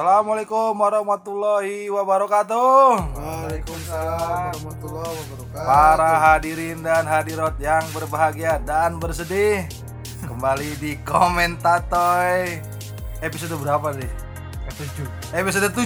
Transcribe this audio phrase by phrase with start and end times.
[0.00, 3.20] Assalamualaikum warahmatullahi wabarakatuh.
[3.20, 5.68] Waalaikumsalam warahmatullahi wabarakatuh.
[5.68, 9.68] Para hadirin dan hadirat yang berbahagia dan bersedih,
[10.24, 12.64] kembali di Komentatoy.
[13.20, 14.08] Episode berapa nih?
[14.72, 15.36] Ketujuh.
[15.36, 15.84] Episode 7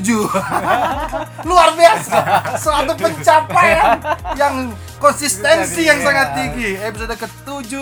[1.51, 2.19] Luar biasa
[2.55, 3.99] Suatu pencapaian
[4.39, 7.73] Yang konsistensi yang sangat tinggi Episode ke-7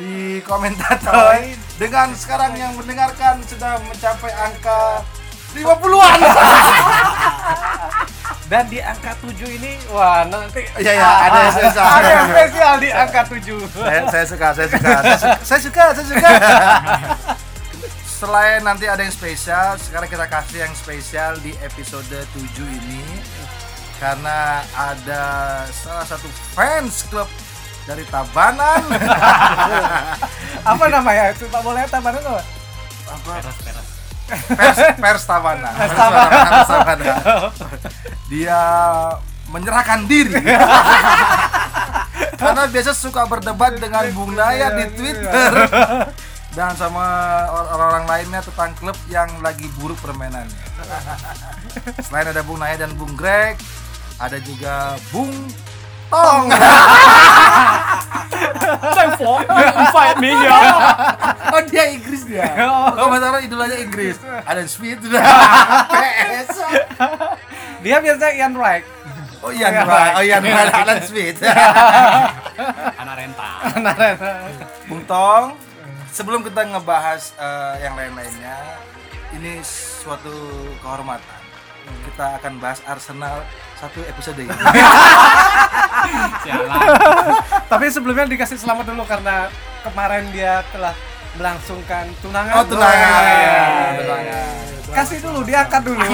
[0.00, 1.36] Di komentator
[1.76, 5.04] Dengan sekarang yang mendengarkan Sudah mencapai angka
[5.54, 6.18] 50-an
[8.44, 12.74] Dan di angka 7 ini wah nanti Iya ya ada yang spesial ada yang spesial
[12.76, 13.40] di angka 7.
[13.72, 16.30] saya, saya suka, saya suka, saya suka, saya suka, saya suka.
[18.20, 23.02] Selain nanti ada yang spesial, sekarang kita kasih yang spesial di episode 7 ini
[23.98, 25.22] karena ada
[25.72, 27.28] salah satu fans klub
[27.84, 28.80] dari Tabanan.
[30.64, 31.32] Apa namanya?
[31.32, 32.42] Itu Pak boleh tambahan apa?
[33.12, 33.32] Apa?
[33.40, 33.83] Peras peras.
[34.28, 35.72] Pers, pers Tabanan.
[35.76, 35.94] Pers
[36.68, 37.16] Tabanan.
[38.32, 38.60] Dia
[39.52, 40.34] menyerahkan diri.
[42.34, 45.52] Karena biasa suka berdebat dengan Bung Naya di Twitter
[46.54, 47.06] dan sama
[47.50, 50.64] or- orang-orang lainnya tentang klub yang lagi buruk permainannya.
[52.04, 53.58] Selain ada Bung Naya dan Bung Greg,
[54.22, 55.30] ada juga Bung
[56.12, 56.46] Tong.
[58.94, 60.58] Therefore, you invite me ya.
[61.52, 62.48] oh dia Inggris dia.
[62.64, 64.16] Oh, komentarnya idolanya Inggris.
[64.48, 65.22] Ada Smith sudah.
[65.90, 66.48] PS.
[67.84, 68.84] Dia biasanya Ian Wright.
[69.44, 70.14] Oh iya, Wright.
[70.16, 70.72] oh iya, Wright.
[70.82, 71.36] Alan Smith.
[73.00, 73.50] anak renta
[74.88, 75.52] Bung Tong,
[76.08, 78.56] sebelum kita ngebahas eh, yang lain-lainnya,
[79.36, 79.60] ini
[80.00, 80.32] suatu
[80.80, 81.33] kehormatan.
[82.14, 83.42] Kita akan bahas Arsenal
[83.74, 84.46] satu episode ini.
[86.46, 86.78] sialan
[87.66, 89.50] Tapi sebelumnya dikasih selamat dulu karena
[89.82, 90.94] kemarin dia telah
[91.34, 92.54] melangsungkan tunangan.
[92.54, 93.18] Oh, tunangan.
[93.18, 93.66] Iya.
[93.98, 94.46] Tunangan.
[94.94, 96.06] Kasih dulu, diangkat dulu.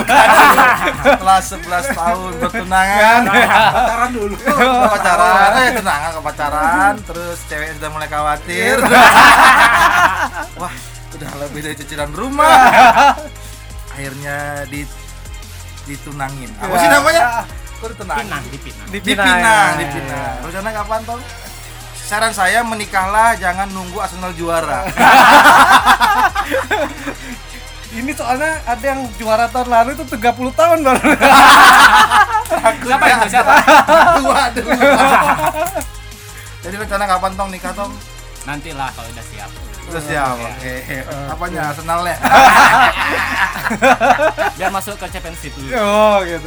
[1.04, 4.34] Setelah 11 tahun bertunangan, Pacaran dulu.
[4.88, 8.80] pacaran, eh tunangan ke pacaran, terus cewek sudah mulai khawatir.
[10.56, 10.74] Wah,
[11.12, 12.72] udah lebih dari cicilan rumah.
[13.92, 14.88] Akhirnya di
[15.90, 16.50] ditunangin.
[16.62, 17.42] Apa sih namanya?
[17.82, 18.26] Kok ditunangin?
[18.30, 19.26] pinang di pinang Di di Pinang.
[19.26, 20.34] Pinang, di Pinang.
[20.46, 21.22] Rencana kapan Tong?
[22.10, 24.86] Saran saya menikahlah jangan nunggu Arsenal juara.
[27.90, 31.10] Ini soalnya ada yang juara tahun lalu itu 30 tahun baru.
[32.86, 33.52] siapa itu siapa
[34.22, 34.70] Tua dulu.
[36.60, 37.90] Jadi rencana kapan Tong nikah Tong?
[38.42, 40.74] Nantilah kalau udah siap Terus siap, oke.
[41.26, 42.14] Apanya Arsenalnya?
[44.54, 46.46] biar masuk ke championship dulu Oh, gitu.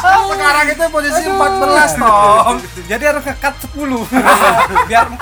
[0.00, 2.56] Sekarang itu posisi 14 Tong.
[2.88, 3.84] Jadi harus ngekat 10
[4.88, 5.20] biar 4.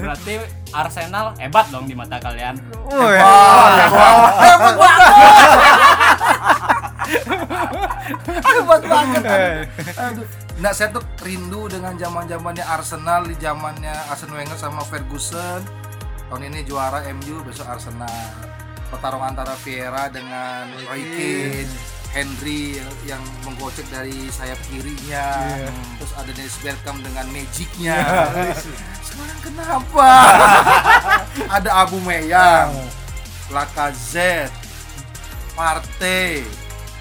[0.00, 0.32] berarti
[0.70, 2.56] Arsenal hebat dong di mata kalian
[2.88, 3.20] Oh, ya.
[4.40, 5.12] Hebat banget.
[8.40, 9.22] Hebat banget.
[10.00, 10.24] Aduh.
[10.58, 15.62] Nah, saya tuh rindu dengan zaman-zamannya Arsenal di zamannya Arsene Wenger sama Ferguson.
[16.26, 18.10] Tahun ini juara MU, besok Arsenal.
[18.90, 21.70] Pertarungan antara Vieira dengan Roy Keane,
[22.10, 25.46] Henry yang menggocek dari sayap kirinya,
[26.00, 27.98] terus ada Dennis Bergkamp dengan magicnya.
[29.06, 30.10] Sekarang kenapa?
[31.60, 32.72] ada Abu Meyang,
[33.52, 34.56] Lacazette,
[35.54, 36.42] Partey,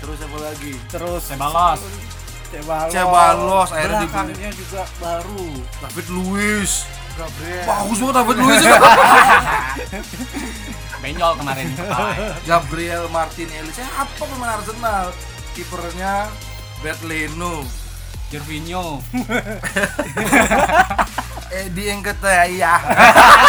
[0.04, 0.76] terus apa lagi?
[0.92, 2.07] Terus Cebalos
[2.48, 2.92] Cebalos.
[2.96, 4.34] Cebalos, akhirnya dibeli.
[4.34, 5.48] Belakangnya juga baru.
[5.84, 6.72] David Luiz,
[7.20, 7.64] Gabriel.
[7.68, 8.62] bagus banget David Luiz.
[10.98, 11.70] benjol kemarin
[12.44, 15.14] Gabriel Martinelli, siapa pemain Arsenal?
[15.54, 16.26] Kipernya
[16.82, 17.62] Bert Leno,
[18.30, 19.02] Jorvinho
[21.58, 22.80] Eddie Nketiah.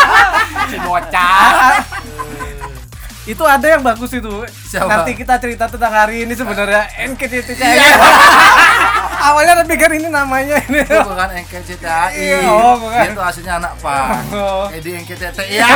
[0.70, 1.82] si bocah
[3.28, 4.32] Itu ada yang bagus itu.
[4.48, 4.88] Siapa?
[4.88, 7.60] Nanti kita cerita tentang hari ini sebenarnya NKCTI.
[7.60, 7.92] Iya.
[9.28, 10.80] Awalnya saya pikir ini namanya ini.
[10.80, 12.16] Itu bukan NKCTI.
[12.16, 13.04] Iya, oh, bukan.
[13.04, 14.32] Dia tuh aslinya anak Pak.
[14.32, 14.72] Oh.
[14.72, 15.60] Eddie NKCTI.
[15.60, 15.68] Iya.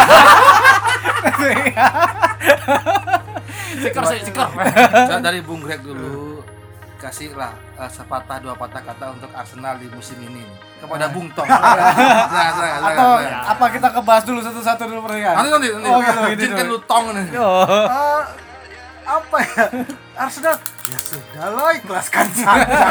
[3.82, 6.31] siker siker Coba dari Bung Greg dulu
[7.02, 7.50] kasihlah
[7.82, 10.46] eh, sepatah dua patah kata untuk Arsenal di musim ini
[10.78, 11.50] kepada Bung Tong.
[11.50, 13.10] Silakan, silakan, silakan, Atau
[13.50, 15.34] apa kita kebahas dulu satu-satu dulu perhatian?
[15.34, 15.88] Nanti nanti nanti.
[15.90, 16.78] Oh, gitu, gitu dulu.
[16.78, 17.26] lu tong nih.
[17.34, 18.22] Eh,
[19.02, 19.64] apa ya?
[20.14, 22.78] Arsenal ya sudah lo ikhlaskan saja.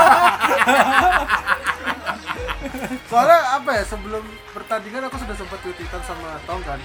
[3.11, 6.79] Soalnya apa ya sebelum pertandingan aku sudah sempat tweetan sama Tong kan.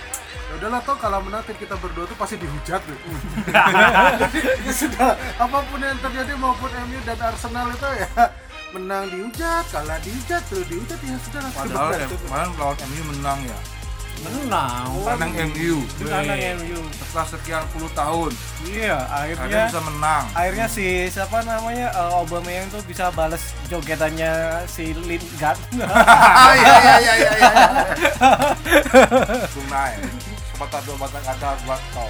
[0.46, 3.06] Ya udahlah Tong kalau menang tim kita berdua tuh pasti dihujat gitu.
[4.66, 8.08] ya sudah apa pun yang terjadi maupun MU dan Arsenal itu ya
[8.74, 11.52] menang dihujat, kalah dihujat, terus dihujat ya sudah lah.
[11.54, 13.58] Padahal eh, kemarin lawan MU menang ya.
[14.16, 14.88] Menang.
[15.04, 15.84] Menang MU.
[16.02, 16.80] Kandang MU.
[16.96, 18.32] Setelah sekian puluh tahun,
[18.64, 20.24] Iya, akhirnya akhirnya bisa menang.
[20.32, 25.60] akhirnya si siapa namanya uh, Aubameyang tuh bisa bales jogetannya si Lingard.
[25.84, 27.32] Ah iya iya iya iya.
[27.36, 27.54] iya.
[30.56, 32.08] Sepatah dua batang kata buat kau.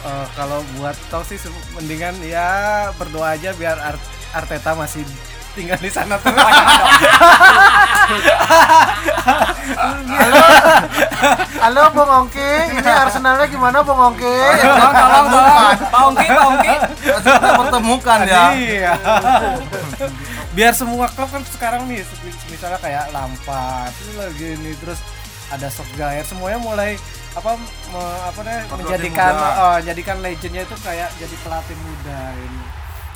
[0.00, 1.34] Eh, kalau buat tau sih
[1.74, 2.46] mendingan ya
[2.94, 3.98] berdoa aja biar Ar-
[4.30, 5.02] Arteta masih
[5.58, 6.38] tinggal di sana terus.
[11.58, 14.30] Halo Bung Ongki, ini Arsenalnya gimana Bung Ongki?
[14.62, 15.74] Tolong, tolong, tolong.
[15.92, 16.74] Pak Ongki, Pak Ongki.
[17.02, 18.44] Kita pertemukan ya.
[18.54, 18.92] Iya.
[20.50, 22.02] biar semua klub kan sekarang nih
[22.50, 24.98] misalnya kayak Lampard itu lagi nih terus
[25.46, 26.98] ada Solskjaer semuanya mulai
[27.30, 27.68] apa me-
[28.24, 32.62] apa Pelatih menjadikan oh, jadikan legendnya itu kayak jadi pelatih muda ini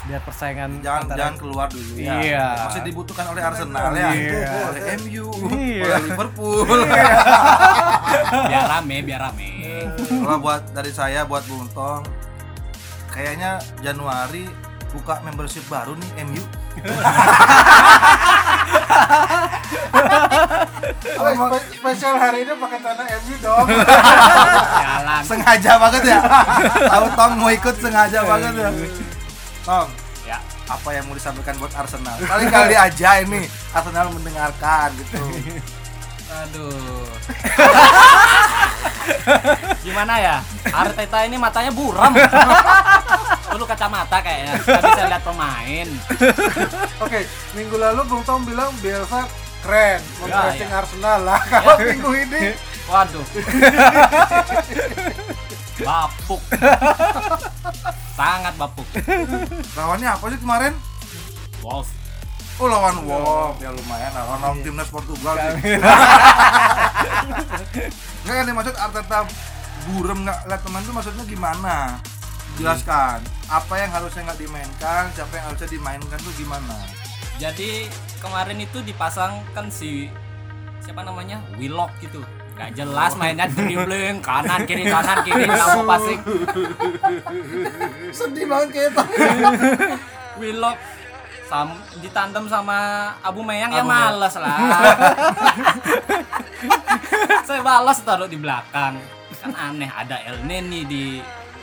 [0.05, 1.97] biar persaingan Jangan antara- jangan keluar dulu.
[1.97, 2.47] Iya.
[2.63, 4.13] Masih dibutuhkan oleh Arsenal ya.
[4.13, 4.49] Iya.
[4.69, 5.83] Oleh MU, Iya.
[5.83, 6.61] oleh Liverpool.
[8.53, 9.51] Biar rame, biar rame.
[9.97, 12.05] Kalau buat dari saya buat Bung Tong,
[13.09, 14.45] kayaknya Januari
[14.93, 16.45] buka membership baru nih MU.
[21.05, 23.67] Spe- spesial hari ini pakai tanah MU dong.
[24.77, 25.23] Jalan.
[25.25, 26.19] sengaja banget ya.
[26.85, 28.69] Tahu Tong mau ikut sengaja banget ya.
[29.63, 29.89] Tong,
[30.25, 30.39] Ya.
[30.67, 32.17] apa yang mau disampaikan buat Arsenal?
[32.19, 35.19] Kali-kali aja ini Arsenal mendengarkan gitu.
[36.43, 37.07] Aduh.
[39.87, 40.37] Gimana ya?
[40.75, 42.11] Arteta ini matanya buram.
[43.55, 44.59] Dulu kacamata kayaknya.
[44.59, 45.87] Gak bisa lihat pemain.
[46.99, 49.31] Oke, minggu lalu Bung Tom bilang Bielsa
[49.65, 50.77] keren, mempressing ya.
[50.77, 51.41] Arsenal lah.
[51.49, 52.53] Kalau minggu ini
[52.85, 53.25] Waduh.
[55.85, 56.41] Bapuk.
[58.15, 58.87] Sangat bapuk.
[59.75, 60.73] Lawannya apa sih kemarin?
[61.65, 61.89] Wolf.
[62.55, 65.75] Oh lawan Wolf ya lumayan lah lawan timnas Portugal sih.
[68.25, 69.27] Nggak yang dimaksud Arteta
[69.85, 71.99] burem nggak lihat teman itu maksudnya gimana?
[72.55, 73.19] Jelaskan
[73.51, 76.79] apa yang harusnya nggak dimainkan, siapa yang harusnya dimainkan tuh gimana?
[77.43, 77.91] Jadi
[78.23, 80.07] kemarin itu dipasangkan si
[80.79, 82.23] siapa namanya Willock gitu.
[82.55, 86.23] Gak jelas mainnya dribbling kanan kiri kanan kiri sama passing.
[88.15, 89.03] Sedih banget kayak itu.
[90.41, 90.79] Willock
[91.45, 91.69] sam
[91.99, 92.77] ditandem sama
[93.21, 94.17] Abu Meyang ya Abu Meyang.
[94.17, 94.59] males lah.
[97.45, 98.97] Saya balas taruh di belakang.
[99.39, 101.21] Kan aneh ada El Neni di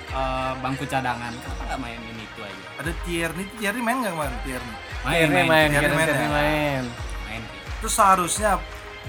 [0.08, 1.34] eh, bangku cadangan.
[1.34, 2.64] Kenapa nggak mainin itu aja?
[2.78, 4.76] Ada Tierney, Tierney main nggak kemarin Tierney?
[5.02, 6.30] Main Ini main main, Tierney main Tierney ya?
[6.30, 6.84] main.
[7.26, 7.42] main.
[7.82, 8.52] Terus seharusnya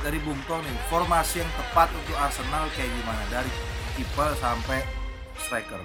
[0.00, 3.50] dari Bung Tong nih formasi yang tepat untuk Arsenal kayak gimana dari
[3.94, 4.80] kiper sampai
[5.36, 5.82] striker.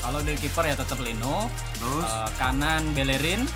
[0.00, 3.48] Kalau dari kiper ya tetap Leno, Terus Eh, kanan Bellerin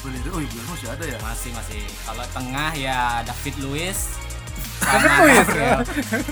[0.00, 1.18] beli oh iya masih ada ya.
[1.20, 1.80] masih masih.
[2.00, 4.16] Kalau tengah ya David Luiz.
[4.80, 5.46] David Luiz?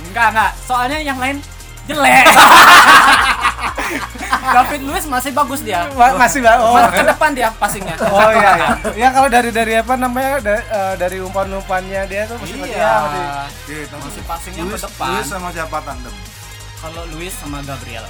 [0.08, 0.52] Enggak enggak.
[0.62, 1.36] Soalnya yang lain
[1.84, 2.24] jelek.
[4.48, 5.88] David Luiz masih bagus dia.
[5.92, 6.76] Ma- masih ba- oh.
[6.88, 7.96] Ke depan dia passingnya.
[8.02, 8.68] Oh iya iya.
[8.96, 12.72] Ya kalau dari dari apa namanya da- eh, dari umpan-umpannya dia tuh masih Iya.
[12.74, 13.78] ya, masih.
[13.88, 14.08] Tunggu.
[14.08, 15.08] Masih passingnya ke Luis, depan.
[15.12, 16.14] Luis sama siapa tandem?
[16.78, 18.04] Kalau Luiz sama Gabriel.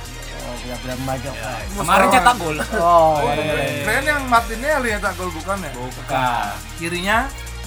[0.49, 1.35] Oh, benar-benar Michael.
[1.37, 2.57] Ya, Kemarin cetak gol.
[2.57, 3.55] Oh, Oh, iya, iya.
[3.55, 3.83] iya.
[3.85, 5.71] Keren yang Martinelli yang tak gol bukan ya?
[5.77, 6.49] Bukan.
[6.81, 7.19] Kirinya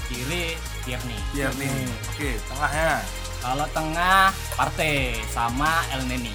[0.09, 1.19] Kiri Tierney.
[1.31, 1.85] Tierney.
[2.09, 3.05] Oke, tengahnya
[3.41, 6.29] Kalau tengah Partey sama El Neni.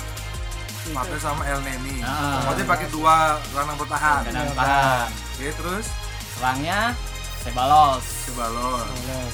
[0.90, 2.02] Mate sama El Neni.
[2.02, 2.42] Ah.
[2.42, 4.22] Berarti pakai dua gelandang bertahan.
[4.26, 5.06] Kanan tahan.
[5.34, 5.86] Oke, terus
[6.34, 6.94] Serangnya
[7.40, 8.02] Sebalos.
[8.26, 8.86] Cebalon.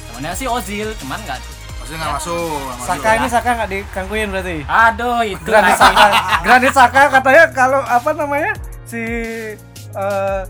[0.07, 1.41] Temennya sih Ozil, cuman nggak.
[1.83, 2.63] Pasti nggak masuk.
[2.79, 4.57] Saka ini Saka nggak dikangkuin berarti.
[4.71, 5.75] Aduh itu Granit.
[5.75, 6.05] Saka,
[6.47, 8.55] Granit Saka katanya kalau apa namanya
[8.87, 9.03] si
[9.91, 10.43] eh,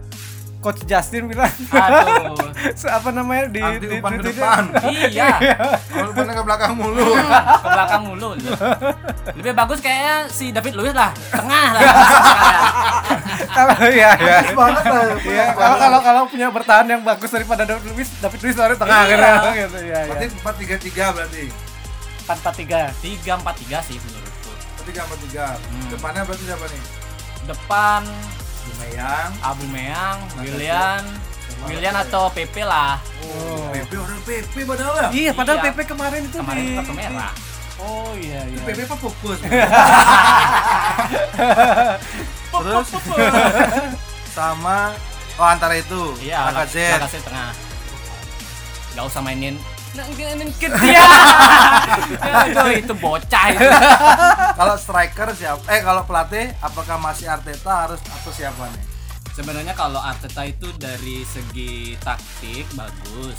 [0.61, 2.37] Coach Justin bilang Aduh.
[3.01, 4.62] apa namanya di Anti di, umpan di- ke depan.
[5.09, 5.29] iya.
[5.89, 7.07] Kalau umpannya ke belakang mulu.
[7.17, 8.29] Ke belakang mulu.
[9.33, 11.81] Lebih bagus kayaknya si David Luiz lah, tengah lah.
[13.49, 15.05] kalau iya iya banget lah.
[15.19, 19.01] Iya, kalau kalau kalau punya bertahan yang bagus daripada David Luiz, David Luiz dari tengah
[19.03, 19.15] Iya.
[19.15, 20.01] gitu, gitu ya.
[20.07, 20.37] Berarti ya.
[20.37, 21.45] empat tiga tiga berarti.
[22.23, 22.81] Empat empat tiga.
[22.99, 24.51] Tiga empat tiga sih menurutku.
[24.83, 25.47] Tiga empat tiga.
[25.59, 25.89] Hmm.
[25.89, 26.83] Depannya berarti siapa nih?
[27.43, 28.03] Depan
[28.63, 29.31] Lumeyang.
[29.43, 31.03] Abu Meyang, Willian,
[31.67, 33.03] Willian atau PP lah.
[33.27, 33.67] Oh.
[33.71, 35.09] PP orang PP padahal ya.
[35.11, 35.65] Iya, padahal Iya.
[35.69, 37.33] PP kemarin itu Kemarin di kartu merah.
[37.83, 38.63] Oh iya iya.
[38.63, 39.39] PP apa fokus?
[42.52, 42.88] Terus
[44.37, 44.92] sama
[45.40, 47.00] oh antara itu Iya, Lacazette.
[47.00, 47.50] Lacazette tengah.
[48.92, 49.56] Gak usah mainin
[49.92, 51.04] mainin kid dia.
[52.21, 53.68] Aduh, itu bocah itu.
[54.59, 55.61] Kalau striker siapa?
[55.68, 58.82] Eh kalau pelatih apakah masih Arteta harus atau siapa nih?
[59.32, 63.37] Sebenarnya kalau Arteta itu dari segi taktik bagus.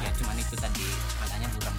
[0.00, 0.88] Ya cuman itu tadi
[1.20, 1.74] matanya buram.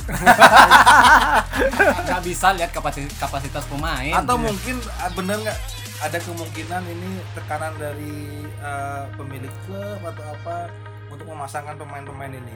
[2.06, 4.22] Nggak bisa lihat kapasitas, kapasitas pemain.
[4.22, 5.58] Atau mungkin ah, bener nggak
[6.02, 10.72] ada kemungkinan ini tekanan dari eh, pemilik klub atau apa
[11.14, 12.56] untuk memasangkan pemain-pemain ini.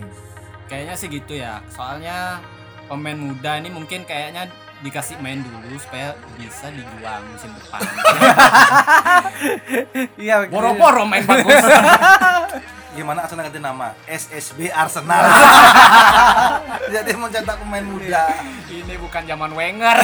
[0.66, 1.62] Kayaknya sih gitu ya.
[1.70, 2.42] Soalnya
[2.90, 4.50] pemain muda ini mungkin kayaknya
[4.82, 7.82] dikasih main dulu supaya bisa dijual musim depan.
[10.18, 10.50] Iya.
[10.50, 11.62] Boro-boro main bagus.
[12.96, 13.92] Gimana Arsenal ganti nama?
[14.08, 15.28] SSB Arsenal.
[16.94, 18.26] Jadi mencetak pemain muda.
[18.72, 19.98] ini bukan zaman Wenger.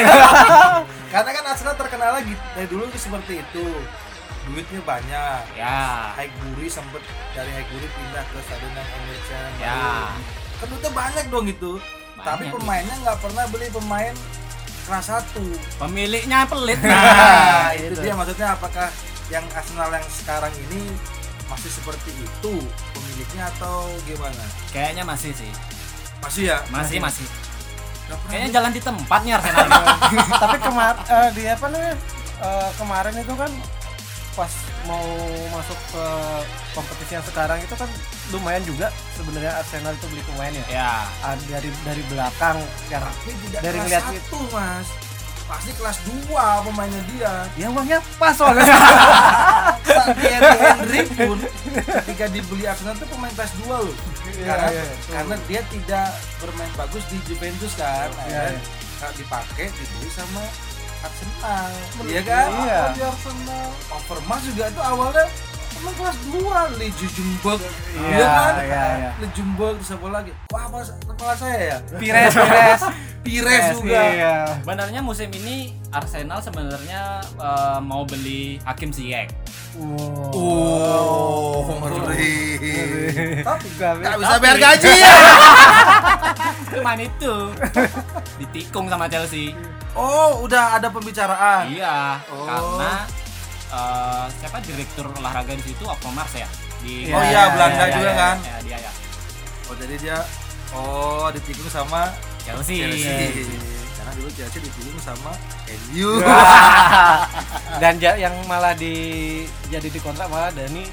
[1.13, 3.68] Karena kan Arsenal terkenal lagi dari dulu itu seperti itu.
[4.44, 5.56] Duitnya banyak.
[5.56, 6.12] ya.
[6.20, 7.00] Highbury sempet
[7.32, 9.84] dari Highbury pindah ke Stadion yang Emirates yang Ya.
[10.60, 11.74] Kan duitnya banyak dong gitu.
[12.20, 14.16] Tapi Banyak, pemainnya nggak pernah beli pemain
[14.84, 15.46] kelas satu.
[15.80, 16.80] Pemiliknya pelit.
[16.84, 18.02] Nah, itu itu.
[18.04, 18.92] dia maksudnya apakah
[19.32, 20.92] yang Arsenal yang sekarang ini
[21.51, 22.53] masih seperti itu
[22.95, 24.43] pemiliknya atau gimana?
[24.71, 25.51] Kayaknya masih sih.
[26.23, 26.57] Masih ya?
[26.71, 27.27] Masih masih.
[28.07, 29.67] Pernah Kayaknya jalan di tempat nih Arsenal.
[30.43, 31.95] Tapi kemar eh, di apa namanya?
[32.43, 33.51] eh, kemarin itu kan
[34.33, 34.50] pas
[34.89, 35.05] mau
[35.53, 36.05] masuk ke
[36.73, 37.88] kompetisi yang sekarang itu kan
[38.33, 40.65] lumayan juga sebenarnya Arsenal itu beli pemain ya.
[40.67, 40.93] ya.
[41.21, 42.57] Ah, dari dari belakang
[42.89, 43.05] yang
[43.62, 45.12] Dari ngeliat satu mas
[45.43, 46.31] pasti kelas 2
[46.63, 48.63] pemainnya dia ya uangnya pas soalnya.
[50.13, 51.38] Thierry Henry pun
[52.00, 54.85] ketika dibeli Arsenal itu pemain kelas 2 loh Iya, karena, iya.
[55.12, 56.07] karena dia tidak
[56.39, 58.59] bermain bagus di Juventus kan Iya, iya.
[58.97, 60.43] kalau dipakai dibeli sama
[61.01, 61.69] Arsenal
[62.03, 62.81] iya kan Iya.
[62.95, 65.25] di Arsenal Overmars juga itu awalnya
[65.84, 69.10] pemain kelas 2 Lee Jujumberg Iya, iya kan iya, iya.
[69.13, 72.82] Lee Jujumberg terus apa lagi wah apa kepala saya ya Pires, Pires.
[73.20, 74.34] Pires juga Iya.
[74.58, 75.58] Sebenarnya musim ini
[75.90, 77.02] Arsenal sebenarnya
[77.36, 79.28] eh, mau beli Hakim Ziyech.
[79.74, 80.34] Wow.
[81.63, 83.42] Oh, ngeri.
[83.42, 85.18] Tapi nggak Nggak bisa bayar gaji ya.
[86.74, 87.34] Cuman itu
[88.38, 89.54] ditikung sama Chelsea.
[89.94, 91.70] Oh, udah ada pembicaraan.
[91.70, 92.46] Iya, Oh.
[92.46, 93.06] karena
[93.74, 96.48] eh, siapa direktur olahraga di situ Overmars ya?
[96.86, 98.36] Di Oh iya, Belanda iya, juga iya, kan?
[98.46, 98.92] iya, dia ya.
[99.72, 100.18] Oh, jadi dia
[100.75, 102.12] oh ditikung sama
[102.44, 102.84] Chelsea.
[102.86, 103.48] Chelsea.
[103.96, 105.32] Karena dulu Chelsea ditikung sama
[105.89, 106.20] MU.
[107.82, 108.94] Dan yang malah di
[109.72, 110.84] jadi dikontrak malah Dani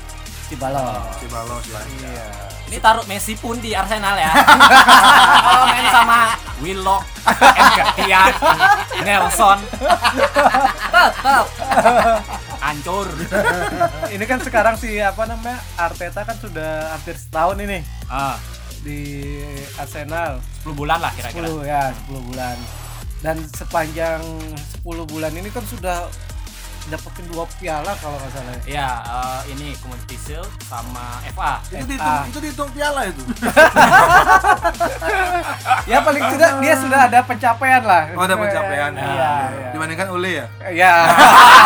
[0.51, 0.99] Cibalong.
[1.17, 1.85] Cibalos lah.
[2.03, 2.27] Iya.
[2.67, 4.31] Ini taruh Messi pun di Arsenal ya.
[5.47, 6.19] Kalau main sama
[6.63, 8.31] Willock, Nketiah,
[9.03, 9.59] Nelson,
[10.87, 11.47] tetap
[12.61, 13.07] hancur.
[14.07, 18.39] Ini kan sekarang si apa namanya Arteta kan sudah hampir setahun ini Ah,
[18.87, 19.35] di
[19.75, 21.51] Arsenal 10 bulan lah kira-kira.
[21.51, 22.57] 10 ya 10 bulan
[23.21, 24.23] dan sepanjang
[24.81, 26.07] 10 bulan ini kan sudah
[26.91, 28.61] dapetin dua piala kalau nggak salah ya.
[28.67, 31.63] Iya, eh, ini Community Shield sama FA.
[31.71, 33.23] Itu dihitung, itu dihitung piala itu.
[35.91, 38.91] ya paling tidak dia sudah ada pencapaian lah Oh, ada pencapaian.
[38.93, 40.47] iya iya Dibandingkan Ole ya.
[40.67, 40.93] Iya.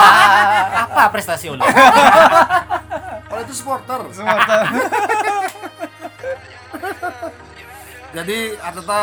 [0.92, 1.64] Apa prestasi Ole?
[3.28, 4.00] Kalau itu supporter.
[8.14, 9.00] Jadi Arteta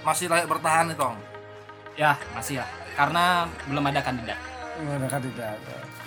[0.00, 1.16] masih layak bertahan nih, Tong.
[1.94, 2.66] ya, masih ya.
[2.96, 4.38] Karena belum ada kandidat.
[4.74, 5.56] Tidak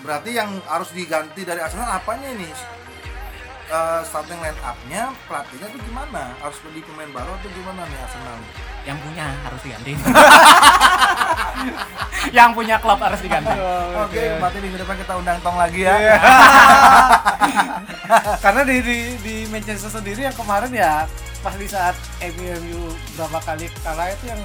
[0.04, 2.52] Berarti yang harus diganti dari Arsenal apanya ini?
[3.68, 6.32] Eh, starting line up-nya, pelatihnya tuh gimana?
[6.40, 8.38] Harus beli pemain baru atau gimana nih Arsenal?
[8.88, 9.92] Yang punya harus diganti.
[12.38, 13.56] Yang punya klub harus diganti.
[14.08, 15.96] Oke, berarti minggu depan kita undang Tong lagi ya.
[18.44, 21.04] karena di, di di Manchester sendiri yang kemarin ya
[21.44, 24.42] pas di saat MU berapa kali kalah itu yang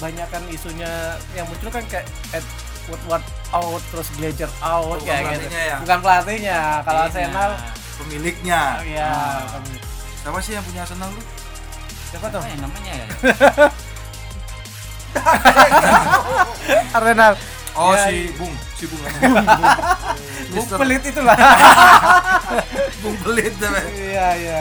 [0.00, 2.06] banyak kan isunya yang muncul kan kayak
[2.86, 5.76] Woodward out terus Glazer out Bukan kayak gitu ya?
[5.78, 7.50] bukan pelatihnya kalau Arsenal
[7.96, 8.62] Pemiliknya.
[8.82, 9.10] ya
[10.16, 11.22] Siapa sih yang punya Arsenal lu?
[12.10, 13.06] siapa tuh Apa ya namanya ya?
[16.92, 17.34] Arsenal
[17.70, 18.98] Oh, Ya, si Bung, si Bung.
[20.50, 21.38] Bung Mister pelit itulah
[23.02, 23.54] Bung pelit.
[23.54, 24.56] Oke, iya iya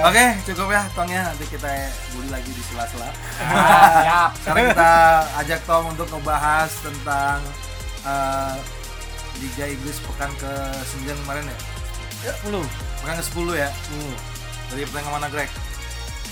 [0.45, 1.25] cukup ya Tongnya.
[1.25, 3.09] Nanti kita bully lagi di sela-sela.
[3.41, 4.29] Ah, siap.
[4.39, 4.91] Sekarang kita
[5.41, 7.41] ajak Tong untuk ngebahas tentang
[8.05, 8.55] eh,
[9.39, 11.57] Liga Inggris pekan ke-9 kemarin ya.
[12.43, 12.51] 10
[12.99, 13.69] Pekan ke-10 ya.
[14.69, 15.49] Dari pertandingan mana Greg?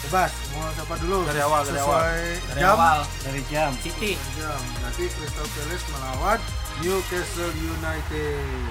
[0.08, 1.26] Bebas, mau siapa dulu?
[1.26, 2.02] Dari awal, dari awal.
[2.54, 2.76] Dari jam.
[2.78, 4.14] awal dari jam City.
[4.38, 4.62] Jam.
[4.86, 6.40] Nanti Crystal Palace melawan
[6.86, 8.70] Newcastle United.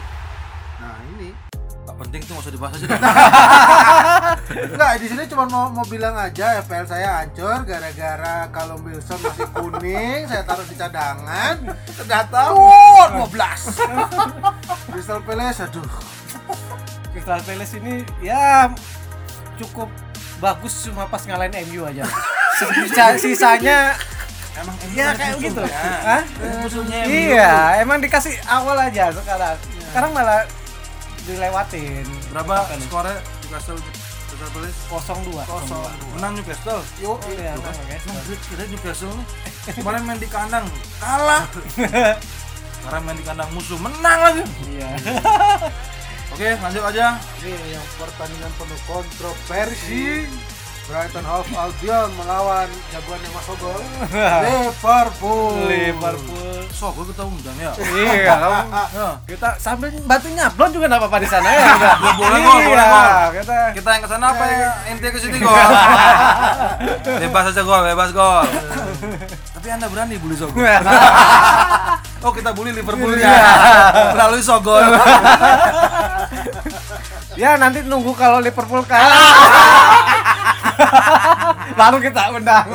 [0.79, 1.46] Nah ini
[1.87, 2.89] Tak penting tuh nggak usah dibahas aja.
[4.69, 9.47] Enggak, di sini cuma mau mau bilang aja FPL saya hancur gara-gara kalau Wilson masih
[9.49, 11.55] kuning, saya taruh di cadangan.
[11.95, 14.91] Ternyata wow, 12.
[14.91, 15.87] Crystal Palace aduh.
[17.11, 18.69] Crystal Palace ini ya
[19.57, 19.89] cukup
[20.37, 22.03] bagus cuma pas ngalahin MU aja.
[22.57, 23.95] Sisa- sisanya
[24.57, 25.61] Emang ya kayak gitu.
[25.61, 26.25] Hah?
[26.65, 27.13] musuhnya MU.
[27.13, 29.57] Iya, emang dikasih awal aja sekarang.
[29.87, 30.49] Sekarang malah
[31.27, 32.07] dilewatin.
[32.31, 33.79] Berapa skornya Newcastle
[34.31, 34.79] Crystal Palace?
[34.89, 35.51] 0-2.
[35.51, 35.83] Kosong.
[36.15, 36.81] Menang Newcastle.
[37.03, 37.75] Yuk, iya, kan.
[37.75, 39.27] menang, kira Newcastle nih
[39.75, 40.67] kemarin main di kandang
[41.03, 41.45] kalah.
[42.81, 44.43] Sekarang main di kandang musuh menang lagi.
[44.71, 44.89] Iya.
[46.35, 47.19] Oke, lanjut aja.
[47.43, 50.27] Ini yang pertandingan penuh kontroversi.
[50.87, 53.83] Brighton Hove Albion melawan jagoannya Mas Ogol
[54.47, 55.67] Liverpool.
[55.67, 56.63] Liverpool.
[56.71, 57.73] So, gue ketemu undang ya.
[57.75, 58.61] Iya, kamu
[58.95, 59.09] Ya.
[59.27, 61.67] kita sambil bantu nyablon juga enggak apa-apa di sana ya.
[61.75, 61.95] udah.
[61.97, 63.31] Ya, boleh, Gol, boleh, Iya, Gol.
[63.35, 64.69] kita Kita yang ke sana apa ya?
[64.87, 65.51] Ente ke sini gol.
[67.21, 68.47] bebas aja gol, bebas gol.
[69.53, 70.63] Tapi anda berani bully Sogol?
[72.23, 73.35] Oh kita bully Liverpool ya.
[74.15, 74.87] Melalui Sogol.
[77.35, 79.35] Ya nanti nunggu kalau Liverpool kalah.
[81.81, 82.67] Baru kita undang.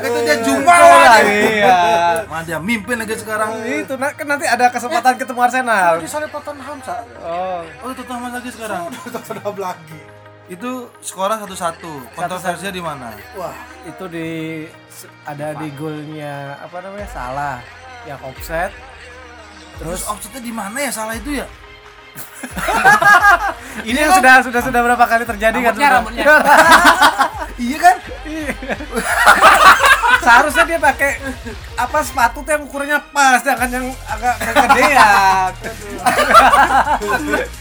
[0.00, 0.76] itu dia Juma
[1.20, 1.78] Iya.
[2.26, 3.60] Mana dia mimpin aja sekarang.
[3.62, 5.92] Itu na- kan nanti ada kesempatan ketemu Arsenal.
[5.98, 7.02] Di sana Tottenham sa.
[7.22, 7.62] Oh.
[7.82, 8.90] Oh Tottenham lagi sekarang.
[8.90, 10.00] Tottenham lagi.
[10.50, 12.10] Itu skornya satu-satu.
[12.12, 13.14] Kontroversinya di mana?
[13.38, 13.54] Wah,
[13.86, 14.66] Itu di
[15.22, 17.08] ada di golnya apa namanya?
[17.08, 17.58] Salah.
[18.02, 18.70] Yang offset.
[19.78, 21.46] Terus offsetnya di mana ya salah itu ya?
[23.88, 25.74] Ini yang sudah sudah sudah berapa kali terjadi kan?
[25.74, 26.40] Rambutnya, sudah?
[27.60, 27.96] Iya kan?
[30.24, 31.20] Seharusnya dia pakai
[31.76, 35.52] apa sepatu tuh yang ukurannya pas, jangan yang agak kegedean.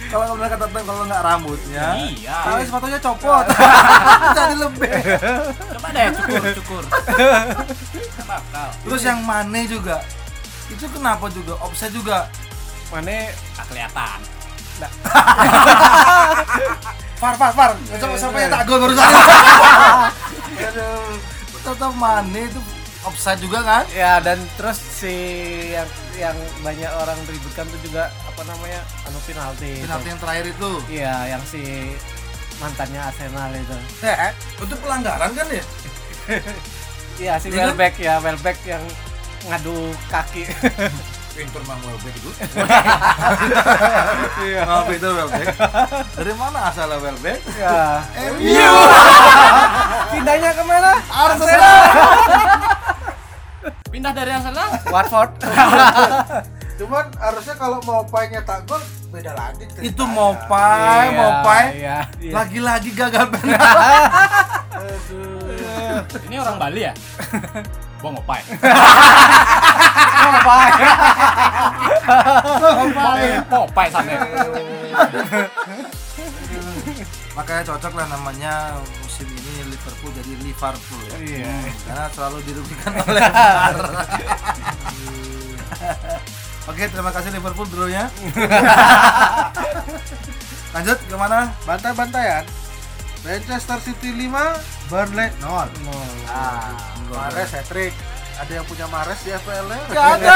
[0.07, 2.37] Kalau benar kata Teng, kalau nggak rambutnya, Iya.
[2.43, 3.45] kalau sepatunya copot,
[4.35, 4.91] jadi lebih.
[5.77, 6.83] Coba deh cukur, cukur.
[8.23, 8.67] Bakal.
[8.87, 10.03] Terus yang Mane juga,
[10.71, 12.27] itu kenapa juga offset juga?
[12.89, 13.29] Mana
[13.69, 14.38] Nggak
[14.79, 14.91] kelihatan.
[17.19, 17.75] Far, far, far.
[17.99, 19.03] Sampai sampai tak gol barusan.
[20.71, 21.19] Aduh,
[21.51, 22.63] tetap Mane itu
[23.03, 23.83] offside juga kan?
[23.91, 25.11] ya dan terus si
[25.75, 25.83] yang
[26.15, 26.31] yang
[26.63, 29.67] banyak orang ributkan tuh juga apa namanya anu penalti.
[29.67, 29.83] itu.
[29.83, 30.69] Penalti yang terakhir itu.
[30.87, 31.91] Iya, yang si
[32.63, 33.77] mantannya Arsenal itu.
[33.99, 34.31] Eh,
[34.63, 35.63] itu pelanggaran kan ya?
[37.19, 37.75] Iya, si Iya kan?
[37.75, 38.83] Welbeck ya, Welbeck yang
[39.51, 40.47] ngadu kaki.
[41.35, 42.29] Pinter mang Welbeck itu.
[44.39, 44.63] Iya.
[44.87, 45.47] Itu Welbeck.
[46.15, 47.39] Dari mana asalnya Welbeck?
[47.55, 48.03] ya.
[48.35, 48.69] MU.
[50.09, 50.91] Pindahnya ke mana?
[51.07, 51.77] Arsenal.
[53.89, 54.67] Pindah dari Arsenal?
[54.87, 55.31] Watford.
[56.79, 58.79] cuman harusnya kalau mau pai nyetak gol
[59.11, 59.67] beda lagi.
[59.83, 61.63] Itu Mopai, Iya, Mopai.
[61.75, 61.97] Iya.
[62.23, 62.31] iya.
[62.31, 63.59] Lagi-lagi gagal penalti.
[66.29, 66.93] Ini orang Bali ya?
[68.01, 68.41] Bong opai.
[70.29, 70.69] Mopai.
[73.51, 74.11] Opai sana.
[77.35, 78.71] Makanya cocok lah namanya
[79.03, 81.17] musim ini Liverpool jadi Liverpool ya.
[81.19, 81.55] Iya.
[81.87, 83.75] Karena selalu dirugikan oleh VAR.
[86.69, 88.07] Oke, terima kasih Liverpool dulunya.
[90.75, 91.49] Lanjut ke mana?
[91.65, 92.45] bantai-bantaian
[93.19, 94.31] Manchester City 5
[94.87, 95.67] Burnley 0
[96.25, 96.71] ah,
[97.05, 97.91] Mares hat-trick
[98.37, 100.35] ada yang punya Mares di FPL nya Gak ada.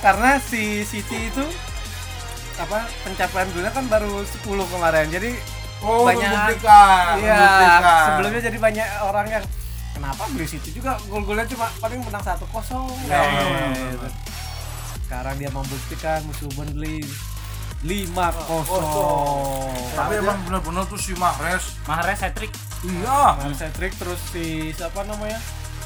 [0.00, 1.44] Karena si City itu
[2.54, 5.08] apa pencapaian golnya kan baru 10 kemarin.
[5.08, 5.32] Jadi
[5.80, 6.16] Oh, Banyak.
[6.22, 7.16] membuktikan.
[7.18, 8.04] Iya, membuktikan.
[8.06, 9.44] sebelumnya jadi banyak orang yang
[9.92, 12.40] kenapa beli City juga gol-golnya cuma paling menang 1-0
[13.04, 13.20] Ya.
[13.86, 14.08] gitu.
[14.98, 17.04] Sekarang dia membuktikan musuh Burnley
[17.84, 18.16] 5-0.
[19.92, 21.76] Tapi emang benar-benar tuh si Mahrez.
[21.84, 22.52] Mahrez hat-trick.
[22.80, 23.36] Iya.
[23.36, 25.36] Mahrez hat-trick terus si siapa namanya?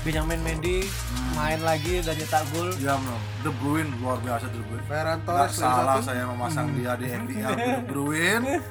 [0.06, 0.86] Benjamin Mendy
[1.34, 2.70] main lagi dan nyetak gol.
[2.78, 3.18] Iya, Bro.
[3.42, 4.86] De Bruyne luar biasa De Bruyne.
[4.86, 8.62] Ferran Torres salah 5-1 saya memasang dia di FPL De Bruyne.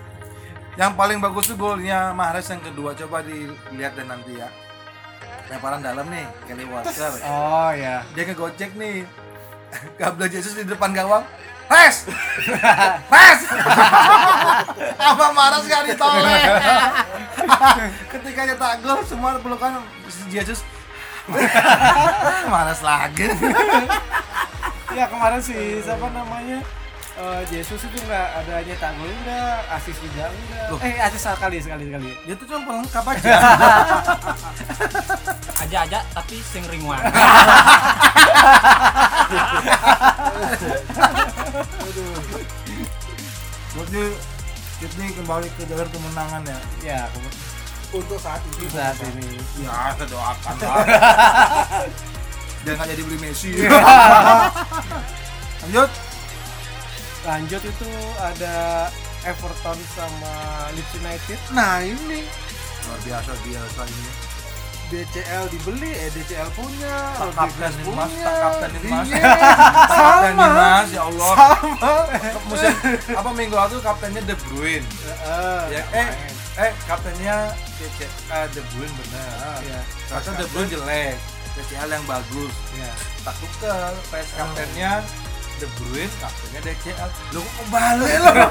[0.79, 4.47] Yang paling bagus tuh golnya Mahrez yang kedua coba dilihat dan nanti ya.
[5.47, 7.11] Lemparan dalam nih, Kelly Walker.
[7.27, 8.07] Oh ya.
[8.15, 9.03] Dia ngegocek nih.
[9.99, 11.27] Gabriel Jesus di depan gawang.
[11.67, 12.07] Res!
[13.11, 13.39] Res!
[14.95, 16.41] Apa Mahrez gak ditoleh?
[18.07, 19.83] Ketika nyetak gol semua pelukan
[20.31, 20.63] Jesus.
[22.51, 23.27] Mahrez lagi.
[24.95, 26.63] Ya kemarin si siapa namanya?
[27.17, 30.69] Eh, Jesus itu nggak ada nyetak gol enggak, asis juga enggak.
[30.69, 30.77] Loh.
[30.85, 32.13] Eh asis sekali sekali sekali.
[32.29, 33.41] Dia tuh cuma pelengkap aja.
[35.65, 37.01] Aja-aja tapi sing ringwan.
[43.73, 44.03] Berarti
[44.77, 46.59] ini kembali ke jalur kemenangan ya.
[46.85, 47.09] Ya
[47.97, 49.41] untuk saat ini saat ini.
[49.65, 50.85] Ya, saya doakan lah.
[52.67, 53.57] Dia nggak jadi beli Messi.
[55.65, 55.89] Lanjut.
[57.23, 58.87] Lanjut itu ada
[59.23, 60.33] Everton sama
[60.71, 62.21] Leeds United Nah ini
[62.83, 64.11] luar biasa biasa ini
[64.87, 68.07] DCL dibeli, eh DCL punya, Tak kapten ini, Mas.
[68.07, 68.23] punya.
[68.23, 69.07] Tak kapten ini, Mas.
[69.11, 69.31] Iya,
[69.99, 70.47] kapten sama.
[70.55, 71.91] mas ya Allah Sama.
[72.47, 72.73] musim
[73.11, 75.59] apa minggu lalu kaptennya De Bruyne Heeh.
[75.75, 76.07] ya eh
[76.57, 77.99] eh kaptennya DC,
[78.31, 81.19] eh, De Bruyne bener ya kata De Bruyne jelek
[81.53, 82.91] DCL yang bagus ya
[83.27, 85.03] tak tuker vice kaptennya
[85.57, 88.31] De Bruyne kaptennya DCL lu kok kembali lo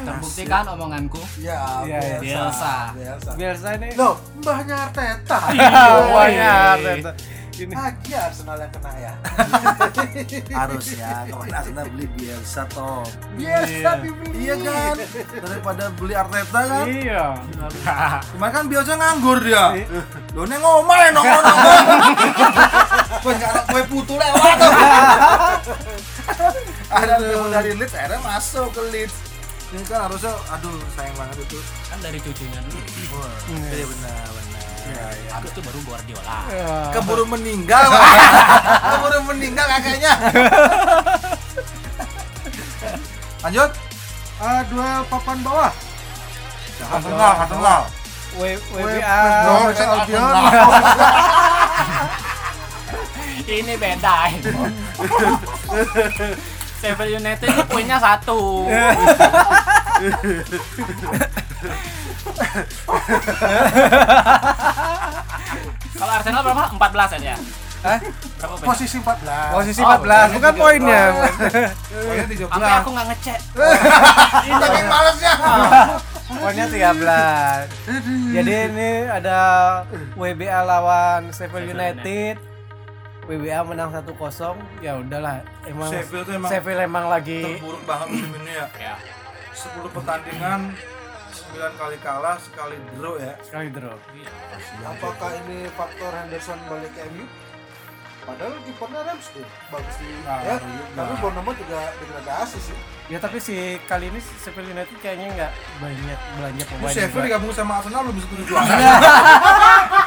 [0.00, 1.20] Terbukti kan omonganku?
[1.38, 2.18] ya Iya, iya.
[2.18, 2.74] Bielsa.
[2.92, 3.30] Bielsa.
[3.36, 5.38] biasa ini Loh, mbahnya Arteta.
[5.44, 7.10] semuanya Arteta.
[7.52, 9.12] ini Lagi Arsenal yang kena ya.
[10.58, 13.04] harus ya kemarin Arsenal beli Bielsa toh
[13.36, 14.32] Biasa dibeli.
[14.40, 14.96] iya kan
[15.36, 17.24] daripada beli Arteta kan iya
[18.26, 19.64] Kemarin kan biasa nganggur dia.
[20.32, 21.78] Lo nih ngomel nongol nongol.
[23.18, 24.56] Kue nggak kue putu lewat.
[26.94, 29.14] Ada telepon dari Leeds, akhirnya masuk ke Leeds.
[29.70, 31.58] Ini kan harusnya, aduh sayang banget itu.
[31.90, 32.78] Kan dari cucunya dulu.
[33.18, 35.14] Wah, Iya benar benar.
[35.38, 36.38] Aku tuh baru Guardiola.
[36.50, 36.90] Ya.
[36.94, 37.86] Keburu meninggal,
[38.82, 40.12] keburu meninggal kakaknya.
[43.46, 43.70] Lanjut.
[44.40, 45.72] Ah, duel papan bawah.
[46.80, 47.82] Arsenal, Arsenal.
[48.40, 49.20] WBA
[49.76, 50.34] Albion.
[53.44, 54.52] Ini beda ini.
[56.80, 58.64] Sheffield United itu poinnya satu.
[66.00, 66.64] Kalau Arsenal berapa?
[66.72, 67.34] 14 aja.
[67.80, 67.98] Hah?
[68.36, 68.68] Berapa poinnya?
[68.72, 69.56] Posisi 14.
[69.56, 71.02] posisi Oh, 14 bukan tiga poinnya
[71.88, 72.52] Poinnya 13.
[72.52, 73.40] Sampai aku nggak ngecek.
[74.60, 75.32] Saking malesnya.
[76.30, 77.66] poinnya 13
[78.30, 79.38] jadi ini ada
[80.14, 82.38] WBA lawan Sheffield United
[83.30, 84.10] WBA menang 1-0
[84.82, 88.66] ya udahlah emang Sheffield tuh emang Sheffield emang lagi terburuk banget musim ini ya.
[88.74, 88.94] Ya.
[89.54, 90.60] 10 pertandingan
[91.30, 93.34] 9 kali kalah, sekali draw ya.
[93.46, 93.94] sekali draw
[94.82, 97.22] Apakah ini faktor Henderson balik ke MU?
[98.20, 100.92] Padahal kipernya Ramsdale bagus di Nah, ya, juga.
[100.92, 102.76] tapi Bournemouth juga degradasi sih.
[103.08, 107.78] ya tapi si kali ini Sheffield United kayaknya nggak banyak belanja pemain Sheffield digabung sama
[107.78, 108.66] Arsenal lu bisa tujuh juara.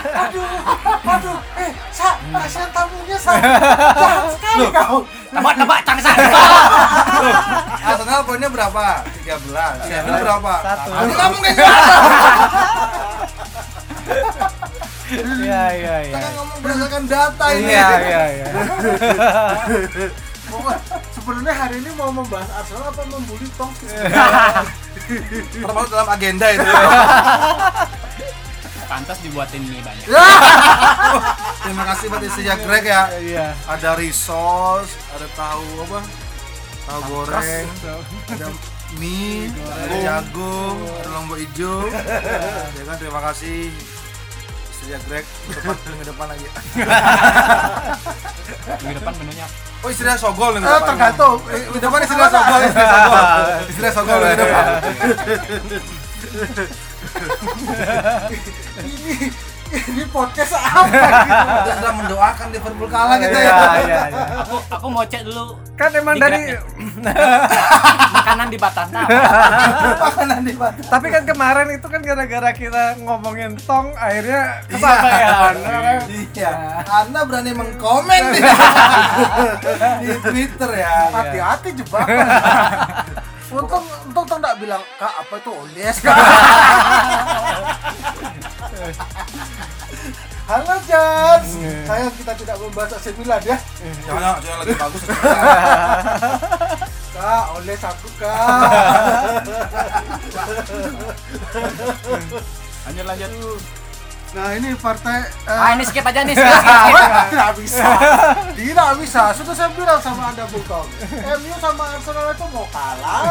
[0.00, 3.32] Aduh, eh, sa, kasihan tamunya sa.
[4.00, 5.04] Jahat sekali kau.
[5.30, 6.10] Tebak tebak cangsa.
[7.84, 9.04] Arsenal poinnya berapa?
[9.24, 9.86] 13.
[9.86, 10.54] Sheffield berapa?
[10.64, 10.90] Satu.
[10.90, 11.88] Ini kamu kayak gimana?
[15.10, 17.66] iya iya iya Kita ngomong berdasarkan data ini.
[17.66, 18.46] iya iya iya
[21.14, 23.70] sebenarnya hari ini mau membahas Arsenal apa membuli Tong?
[25.62, 26.70] Termasuk dalam agenda itu.
[28.90, 30.02] Pantas dibuatin mie banyak.
[31.62, 33.02] Terima kasih buat istrinya Greg ya.
[33.16, 36.00] iya Ada risos, ada tahu apa?
[36.82, 37.66] Tahu goreng,
[38.26, 38.46] ada
[38.96, 41.86] mie, ada jagung, ada lombok hijau.
[42.76, 43.70] Ya kan terima kasih
[44.68, 45.22] istrinya Greg.
[45.46, 46.46] Depan minggu depan lagi.
[48.80, 49.46] Minggu depan menunya.
[49.80, 50.88] Oh istrinya Sogol minggu Eh, depan.
[50.90, 51.38] tergantung.
[51.46, 53.24] Eh, Minggu depan istrinya Sogol, istrinya Sogol.
[53.64, 54.66] Istrinya Sogol minggu depan.
[58.80, 59.14] Ini
[59.70, 60.90] ini podcast apa?
[60.90, 63.38] Kita sudah mendoakan Liverpool kalah iya ya.
[63.38, 64.02] iya iya
[64.42, 66.40] Aku aku mau cek dulu kan emang Di dari
[68.16, 69.00] makanan di Batanta.
[69.96, 70.84] Makanan di Batam.
[70.84, 75.54] tapi kan kemarin itu kan gara-gara kita ngomongin tong akhirnya kesampaian
[76.34, 76.52] Iya.
[76.84, 78.42] Anda berani mengkomen nih
[80.02, 80.94] di Twitter ya.
[81.10, 82.26] Hati-hati jebakan.
[83.50, 86.14] Untung untung Tong nggak bilang kak apa itu oles kak.
[90.50, 91.46] Halo Jans,
[91.86, 93.54] sayang kita tidak membahas AC Milan ya.
[94.02, 95.02] Jangan jangan lagi bagus.
[97.10, 99.46] Kak, oles aku kak.
[102.86, 103.60] Lanjut lanjut.
[104.30, 106.46] Nah ini partai eh, Ah ini skip aja nih skip.
[106.46, 107.02] skip, skip.
[107.34, 107.88] tidak bisa,
[108.54, 109.22] tidak bisa.
[109.34, 110.86] Sudah saya bilang sama anda Bung Tong.
[111.10, 113.26] MU sama Arsenal itu mau kalah,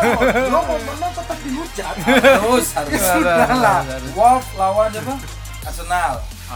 [0.52, 1.96] mau mau menang tetap dihujat.
[2.04, 2.92] Terus harus.
[2.92, 3.80] Ya sudah lah.
[4.12, 5.39] Wolf lawan apa?
[5.62, 6.14] Arsenal.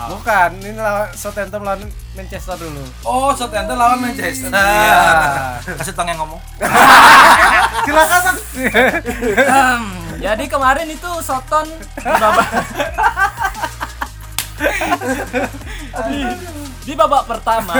[0.10, 1.86] bukan ini lawan Southampton lawan
[2.18, 4.50] Manchester dulu Oh, Southampton lawan Manchester.
[4.50, 5.02] Iya.
[5.78, 6.42] Kasih tong yang ngomong.
[7.86, 8.36] Silakan.
[9.38, 9.84] Hmm,
[10.18, 11.68] jadi kemarin itu Soton
[12.00, 12.48] babak
[16.10, 16.20] di,
[16.84, 17.76] di babak pertama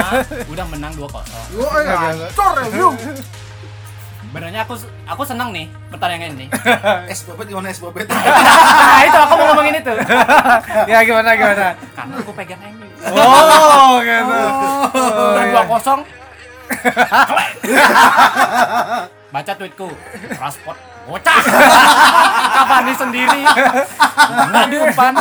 [0.46, 1.08] udah menang 2-0.
[1.56, 2.88] Yo, eh, hancur MU.
[4.34, 4.74] Sebenarnya aku
[5.06, 6.50] aku senang nih pertandingan ini.
[7.14, 8.10] Es bobet gimana es bobet?
[8.10, 9.94] nah, itu aku mau ngomongin itu.
[10.90, 12.90] ya gimana gimana Karena aku pegang ini.
[13.14, 14.38] oh gitu
[15.38, 16.02] Udah 2-0
[19.30, 19.94] Baca tweetku.
[20.34, 21.40] Transport bocah.
[22.58, 23.42] Cavani sendiri.
[24.50, 25.14] Nggak di umpan.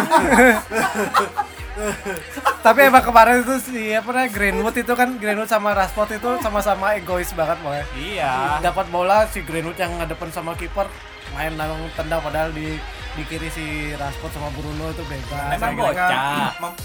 [2.62, 6.94] Tapi emang kemarin itu si apa namanya Greenwood itu kan Greenwood sama Rashford itu sama-sama
[6.94, 7.86] egois banget pokoknya.
[7.96, 8.32] Iya.
[8.62, 10.86] Dapat bola si Greenwood yang ngadepin sama kiper
[11.32, 12.76] main langsung tendang padahal di
[13.12, 15.48] di kiri si Rashford sama Bruno itu bebas.
[15.52, 15.84] Memang gitu.
[15.84, 16.10] bocah.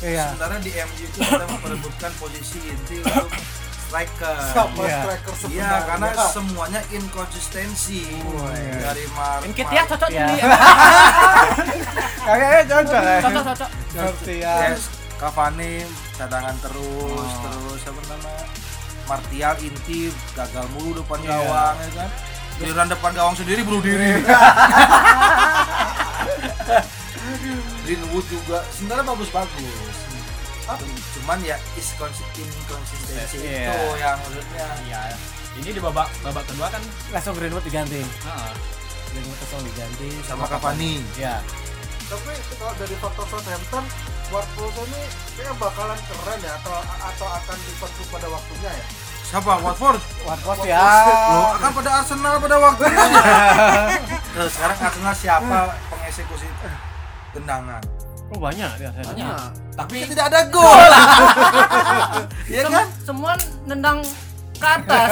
[0.01, 0.25] Iya.
[0.33, 3.27] sebenarnya di MU itu kita memperebutkan posisi inti untuk
[3.87, 4.97] striker Siapa Iya.
[4.99, 5.79] striker Iya, sebenarnya?
[5.87, 8.91] karena semuanya inkonsistensi iya.
[8.91, 9.39] dari Mar.
[9.47, 10.25] Enkit ya cocok Iya.
[10.25, 10.35] ini.
[12.27, 13.17] Kayaknya cocok ya.
[13.23, 13.69] Cocok cocok.
[13.97, 14.59] Martial.
[14.63, 14.81] Yes,
[15.17, 15.81] Cavani
[16.13, 17.41] cadangan terus, Oh.
[17.43, 18.33] terus apa nama?
[19.07, 19.99] Martial inti
[20.31, 21.29] gagal mulu depan Iya.
[21.31, 22.09] gawang ya kan.
[22.57, 24.17] Giliran depan gawang sendiri bunuh diri.
[27.83, 29.97] Greenwood juga sebenarnya bagus-bagus.
[31.15, 33.71] Cuman ya is inkonsistensi Iya.
[33.71, 35.01] itu yang maksudnya Iya.
[35.57, 36.83] Ini di babak babak kedua kan.
[37.09, 38.03] Langsung Greenwood diganti.
[38.03, 38.51] Heeh.
[39.09, 40.99] Greenwood langsung diganti sama Cavani.
[41.15, 41.39] Ya.
[42.07, 43.83] Tapi kalau dari faktor Southampton,
[44.27, 45.01] Watford ini
[45.35, 48.85] kayaknya bakalan keren ya atau atau akan Liverpool pada waktunya ya.
[49.27, 49.51] Siapa?
[49.59, 49.99] Watford?
[50.23, 50.79] Watford ya.
[50.79, 53.05] Loh, akan pada Arsenal pada waktunya.
[54.33, 55.57] Terus sekarang Arsenal siapa
[55.89, 56.47] pengeksekusi
[57.31, 57.83] tendangan?
[58.27, 58.89] Oh banyak ya.
[58.89, 59.03] saya.
[59.05, 59.27] Banyak.
[59.27, 60.63] Nah, Tapi Tidak ada gol.
[62.47, 62.87] Iya sem- kan?
[63.03, 63.31] semua
[63.63, 63.99] nendang
[64.55, 65.09] ke atas.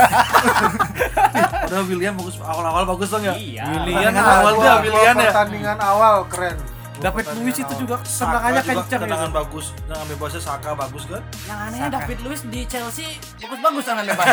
[1.68, 3.36] Udah William bagus awal-awal bagus dong ya.
[3.36, 3.64] iya.
[3.84, 5.22] Willian Pertandingan awal dua- dia dua Willian ya.
[5.28, 6.58] Pertandingan awal keren.
[6.96, 9.38] David Luiz itu juga tendangannya juga kenceng tendangan gitu.
[9.38, 9.66] bagus.
[9.84, 11.22] Tendangan bebasnya Saka bagus kan?
[11.46, 14.26] Yang anehnya David Luiz di Chelsea bagus-bagus tangan bebas.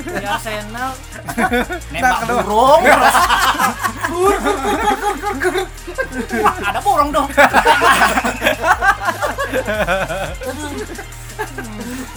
[0.00, 0.90] di Arsenal
[1.92, 2.82] nembak burung.
[6.68, 7.28] Ada burung dong.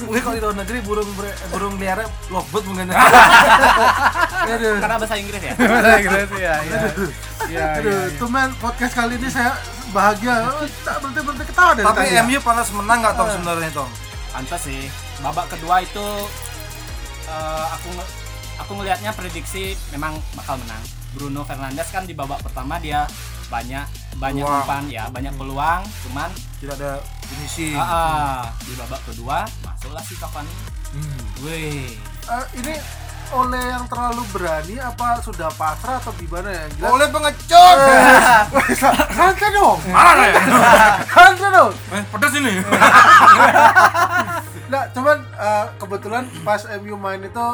[0.01, 1.05] Mungkin kalau di luar negeri burung
[1.53, 2.87] burung liara lovebird mungkin.
[2.91, 5.53] Karena bahasa Inggris ya.
[5.59, 6.55] Bahasa Inggris ya.
[7.51, 7.59] Iya.
[7.59, 7.65] Iya.
[7.77, 8.17] Aduh, iya.
[8.17, 9.51] tuh men podcast kali ini saya
[9.89, 10.35] bahagia.
[10.47, 12.15] Oh, Tak berhenti berhenti ketawa dari Tapi tadi.
[12.15, 12.23] ya.
[12.23, 13.89] MU panas menang nggak Tom sebenarnya Tom?
[14.31, 14.81] Pantas sih.
[15.19, 16.05] Babak kedua itu
[17.27, 17.89] eh, aku
[18.57, 20.79] aku ngelihatnya prediksi memang bakal menang.
[21.11, 23.03] Bruno Fernandes kan di babak pertama dia
[23.47, 23.83] banyak
[24.15, 24.63] banyak Peluang.
[24.63, 27.75] umpan ya, banyak peluang, cuman Tidak ada finishing.
[27.75, 30.47] ah, ah, di babak kedua masuklah si Cavani.
[31.41, 31.99] Wih.
[32.21, 32.73] Eh, ini
[33.31, 36.61] oleh yang terlalu berani apa sudah pasrah atau gimana ya?
[36.61, 37.77] Yang jelas- Oleh pengecut.
[39.15, 39.79] Santai dong.
[39.87, 40.33] Mana nih?
[41.07, 41.71] Santai dong.
[41.91, 42.53] Eh, pedas ini.
[44.71, 47.47] Nah, cuman eh, kebetulan pas MU main itu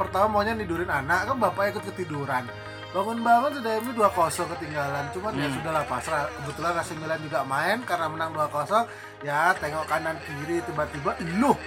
[0.00, 2.48] pertama maunya nidurin anak kan bapak ikut ketiduran.
[2.90, 4.08] Bangun-bangun sudah MU 2-0
[4.56, 5.04] ketinggalan.
[5.12, 6.24] Cuman ya sudahlah pasrah.
[6.32, 8.88] Kebetulan AC Milan juga main karena menang 2-0.
[9.20, 11.60] Ya, tengok kanan kiri tiba-tiba loh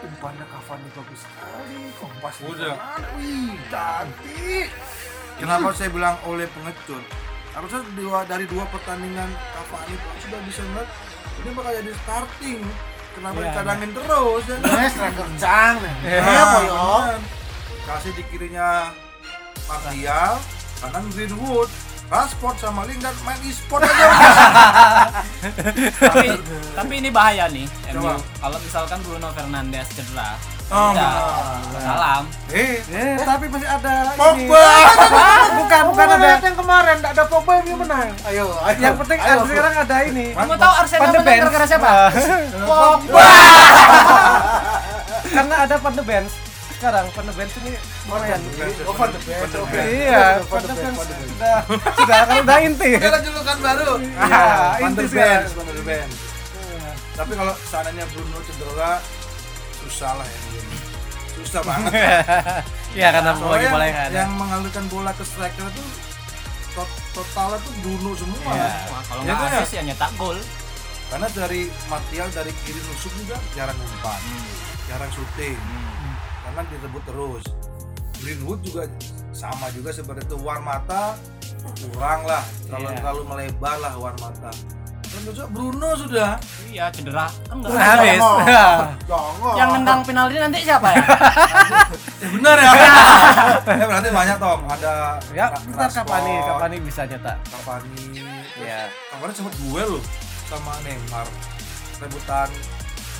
[0.00, 1.80] umpannya Cavani bagus sekali.
[1.96, 2.74] Kompas Udah.
[3.16, 4.68] Wih, cantik.
[5.36, 7.04] Kenapa saya bilang oleh pengecut?
[7.50, 10.88] Harusnya dua, dari dua pertandingan Cavani itu sudah bisa melihat
[11.40, 12.60] ini bakal jadi starting.
[13.10, 14.42] Kenapa Iya, dicadangin terus?
[14.46, 14.56] Ya?
[14.60, 16.84] Eh, striker cang boyo.
[17.02, 17.20] bener.
[17.82, 18.68] Kasih di kirinya
[19.66, 20.38] Martial,
[20.78, 21.70] kanan Greenwood,
[22.10, 24.06] Rashford sama Lingard main e-sport aja.
[25.94, 26.26] tapi
[26.74, 28.10] tapi ini bahaya nih MU.
[28.34, 30.34] Kalau misalkan Bruno Fernandes cedera,
[30.66, 31.14] Oh, udah,
[31.66, 31.82] benar.
[31.82, 32.22] salam.
[32.50, 34.34] eh, Eh, tapi masih ada Pogba.
[34.34, 34.46] ini.
[35.58, 36.38] Bukan, bukan Bukan ada.
[36.40, 38.10] yang kemarin, enggak ada Pogba MU menang.
[38.22, 38.78] Ayo, ayo.
[38.80, 40.26] Yang penting ayo, sekarang ada ini.
[40.30, 41.90] Kamu tahu Arsenal menang gara-gara siapa?
[42.70, 43.26] Pogba.
[45.28, 46.26] Karena ada Van de Beek.
[46.80, 47.72] Sekarang Van de Beek ini
[48.08, 48.40] lumayan.
[48.88, 49.68] Oh, Van de de oke.
[49.68, 49.84] Beek.
[50.00, 50.96] Iya, Van de de Beek.
[50.96, 51.56] sudah
[51.92, 52.90] sudah kan udah inti.
[52.96, 53.90] Ada julukan baru.
[54.00, 54.44] Iya,
[54.80, 55.44] inti sekarang.
[55.52, 56.16] Van der Benz.
[57.12, 58.92] Tapi kalau seandainya Bruno cedera,
[59.78, 60.40] susah lah ya.
[61.36, 61.92] Susah banget.
[62.90, 64.16] Iya, karena lagi Soalnya bola yang, ada.
[64.16, 65.84] yang mengalirkan bola ke striker itu
[66.72, 68.52] to- totalnya tuh Bruno semua.
[68.56, 68.70] Iya.
[69.04, 69.60] Kalau Ya nggak kan ya?
[69.60, 70.40] asis ya nyetak gol.
[71.12, 74.20] Karena dari Martial dari kiri nusuk juga jarang umpan,
[74.88, 75.60] jarang syuting.
[76.50, 77.44] Karena disebut terus.
[78.18, 78.82] Greenwood juga
[79.30, 81.14] sama juga seperti itu war mata
[81.86, 82.96] kurang lah terlalu Iya.
[82.98, 84.50] terlalu melebar lah war mata.
[85.48, 86.34] Bruno sudah
[86.66, 87.30] Iya, cedera.
[87.48, 87.70] Enggak.
[87.72, 88.18] Habis.
[89.10, 89.54] Jangan.
[89.54, 91.02] Yang nendang penalti nanti siapa ya?
[92.18, 92.70] Eh, benar ya.
[93.64, 94.58] ya berarti banyak Tom.
[94.66, 94.92] Ada
[95.30, 97.38] Ya, bentar Cavani, Cavani bisa nyetak.
[97.46, 98.06] Cavani.
[98.58, 98.90] Iya.
[99.08, 100.04] Cavani sempat duel loh
[100.46, 101.26] sama Neymar.
[101.98, 102.50] Rebutan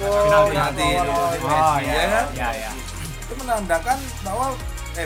[0.00, 0.56] Oh, Penalti.
[0.56, 1.92] penalti oh, oh, iya.
[1.92, 2.24] ya kan?
[2.32, 2.70] Iya, iya.
[3.30, 4.58] Itu menandakan bahwa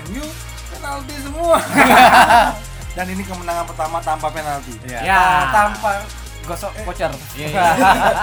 [0.02, 0.24] MU
[0.70, 1.60] penalti semua.
[2.96, 4.72] Dan ini kemenangan pertama tanpa penalti.
[4.82, 5.00] Iya.
[5.02, 5.20] Ya.
[5.44, 5.90] Ta- Tanpa
[6.44, 7.08] gosok voucher.
[7.34, 7.64] Iya, iya.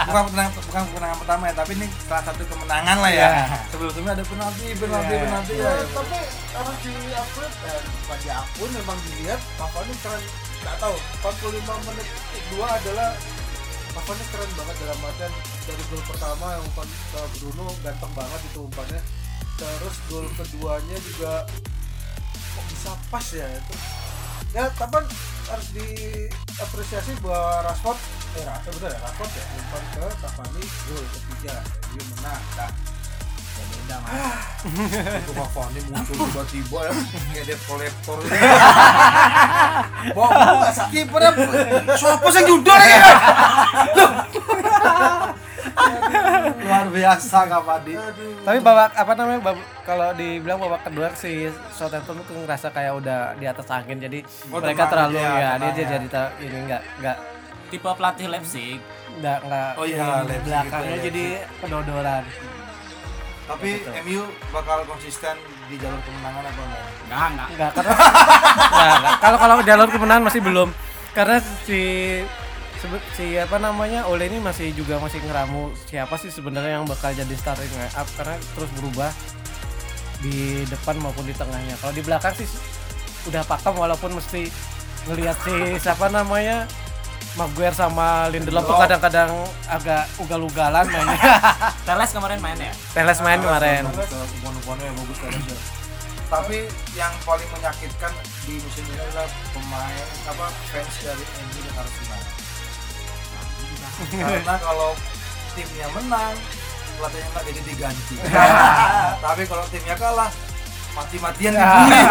[0.05, 3.57] bukan kemenangan bukan kemenangan pertama ya tapi ini salah satu kemenangan lah ya Iya.
[3.67, 5.23] sebelumnya ada penalti penalti Iya.
[5.25, 6.17] penalti Ya, ya tapi
[6.53, 10.21] harus diakui eh, bukan diakui memang dilihat Cavani keren
[10.61, 13.09] nggak tahu 45 menit kedua adalah
[13.89, 15.33] Cavani keren banget dalam artian
[15.65, 16.87] dari gol pertama yang umpan
[17.33, 19.01] Bruno ganteng banget itu umpannya
[19.61, 21.45] terus gol keduanya juga
[22.33, 23.75] kok bisa pas ya itu.
[24.51, 24.99] Ya tapi
[25.47, 27.99] harus diapresiasi bahwa Rashford.
[28.41, 29.43] Eh Rashford bener ya Rashford ya.
[29.53, 31.55] Umpan ke Cavani gol ketiga.
[31.93, 32.41] Dia menang.
[32.57, 32.73] Nah,
[33.51, 34.15] Ya beda mas.
[35.21, 36.91] itu Cavani muncul tiba-tiba ya.
[37.29, 38.17] Kayak debt collector
[40.57, 41.31] nggak skipper ya.
[42.01, 42.97] Siapa sih judul lagi?
[46.61, 47.93] Luar biasa Cavani.
[48.41, 53.19] Tapi babak apa namanya babak, kalau dibilang babak kedua si Southampton tuh ngerasa kayak udah
[53.35, 55.85] di atas angin jadi Oh, mereka terlalu iya, ya dia ya.
[55.91, 57.17] jadi ter- ini enggak enggak
[57.67, 58.79] Tipe pelatih Leipzig.
[59.13, 61.25] enggak enggak Oh iya, Leipzig belakangnya gitu ya, jadi
[61.57, 62.23] pedodoran.
[63.43, 63.69] Tapi
[64.01, 65.35] MU bakal konsisten
[65.67, 66.85] di jalur kemenangan apa enggak?
[67.01, 67.47] Enggak, enggak.
[67.49, 67.91] Enggak karena
[68.71, 69.15] enggak, enggak.
[69.19, 70.69] kalau kalau jalur kemenangan masih belum
[71.11, 71.81] karena si
[73.13, 77.35] si apa namanya Ole ini masih juga masih ngeramu siapa sih sebenarnya yang bakal jadi
[77.37, 79.11] starting up karena terus berubah
[80.21, 81.75] di depan maupun di tengahnya.
[81.81, 82.47] Kalau di belakang sih
[83.29, 84.49] udah pakem walaupun mesti
[85.09, 86.65] ngelihat si siapa namanya
[87.39, 89.31] Maguire sama Lindelof tuh kadang-kadang
[89.71, 91.15] agak ugal-ugalan mainnya.
[91.87, 92.73] Teles kemarin main ya?
[92.91, 93.87] Teles main kemarin.
[93.87, 93.95] Yang
[95.15, 95.57] kan aja.
[96.27, 96.57] Tapi
[96.91, 98.11] yang paling menyakitkan
[98.43, 102.40] di musim ini adalah pemain apa fans dari MU dan Arsenal.
[104.09, 104.89] Karena kalau
[105.53, 106.35] timnya menang,
[106.97, 108.15] pelatihnya nggak jadi diganti.
[109.25, 110.29] Tapi kalau timnya kalah,
[110.95, 112.01] mati-matian dibully.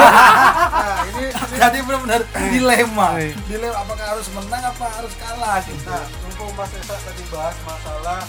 [0.73, 3.09] nah ini, ini jadi benar-benar dilema.
[3.45, 5.85] Dilema apakah harus menang apa harus kalah gitu.
[5.89, 8.21] Nah, mumpung Mas Esa tadi bahas masalah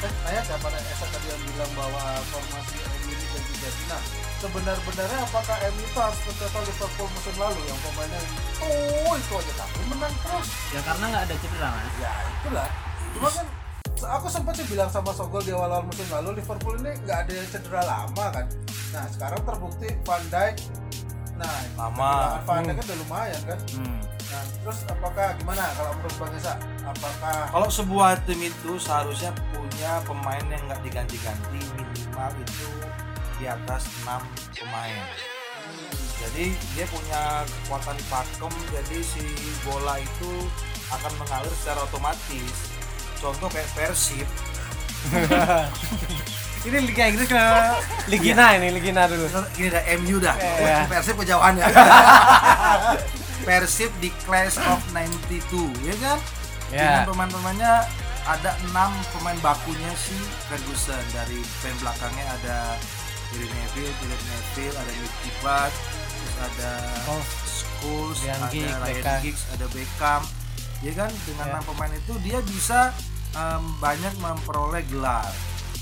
[0.00, 3.82] eh nanya siapa nih Esa tadi yang bilang bahwa formasi MU ini ganti ganti.
[3.92, 4.02] Nah,
[4.40, 8.20] sebenar-benarnya apakah MU itu harus mencontoh Liverpool musim lalu yang pemainnya
[8.64, 10.48] oh itu aja tapi menang terus.
[10.72, 11.94] Ya karena nggak ada cedera mas.
[12.00, 12.68] Ya itulah.
[13.16, 13.46] Cuma kan
[14.00, 17.48] aku sempat sih bilang sama Sogol di awal-awal musim lalu Liverpool ini nggak ada yang
[17.48, 18.46] cedera lama kan.
[18.96, 20.56] Nah sekarang terbukti Van Dijk.
[21.36, 22.10] Nah Lama.
[22.10, 23.60] kehilangan Van Dijk kan udah lumayan kan.
[23.76, 24.00] Hmm.
[24.30, 26.54] Nah terus apakah gimana kalau menurut Bang Esa?
[26.86, 32.70] Apakah Kalau sebuah tim itu seharusnya punya pemain yang nggak diganti-ganti minimal itu
[33.40, 34.20] di atas 6
[34.52, 35.06] pemain.
[36.20, 39.24] Jadi dia punya kekuatan pakem, jadi si
[39.64, 40.30] bola itu
[40.92, 42.69] akan mengalir secara otomatis.
[43.20, 44.28] Contoh kayak Persib,
[46.60, 47.40] Ini Liga Inggris ke
[48.12, 49.24] Ligina ini Ligina dulu.
[49.56, 50.36] ini ada MU dah.
[50.36, 50.84] Iya.
[50.92, 51.64] Persib kejauhan ya.
[53.48, 55.40] Persib di Class of 92,
[55.88, 56.18] ya kan?
[56.68, 56.80] Ya.
[56.84, 57.88] Dengan pemain-pemainnya
[58.28, 60.12] ada enam pemain bakunya si
[60.52, 62.58] Ferguson dari pemain belakangnya ada
[63.32, 64.92] Gary Neville, Philip Neville, ada
[65.88, 66.70] terus ada
[67.08, 68.52] Oh, Scholes, ada
[68.84, 69.20] Ryan.
[69.24, 70.22] Giggs, ada Beckham.
[70.80, 71.52] Ya kan dengan Ya.
[71.54, 72.90] enam pemain itu dia bisa
[73.30, 75.28] em, banyak memperoleh gelar.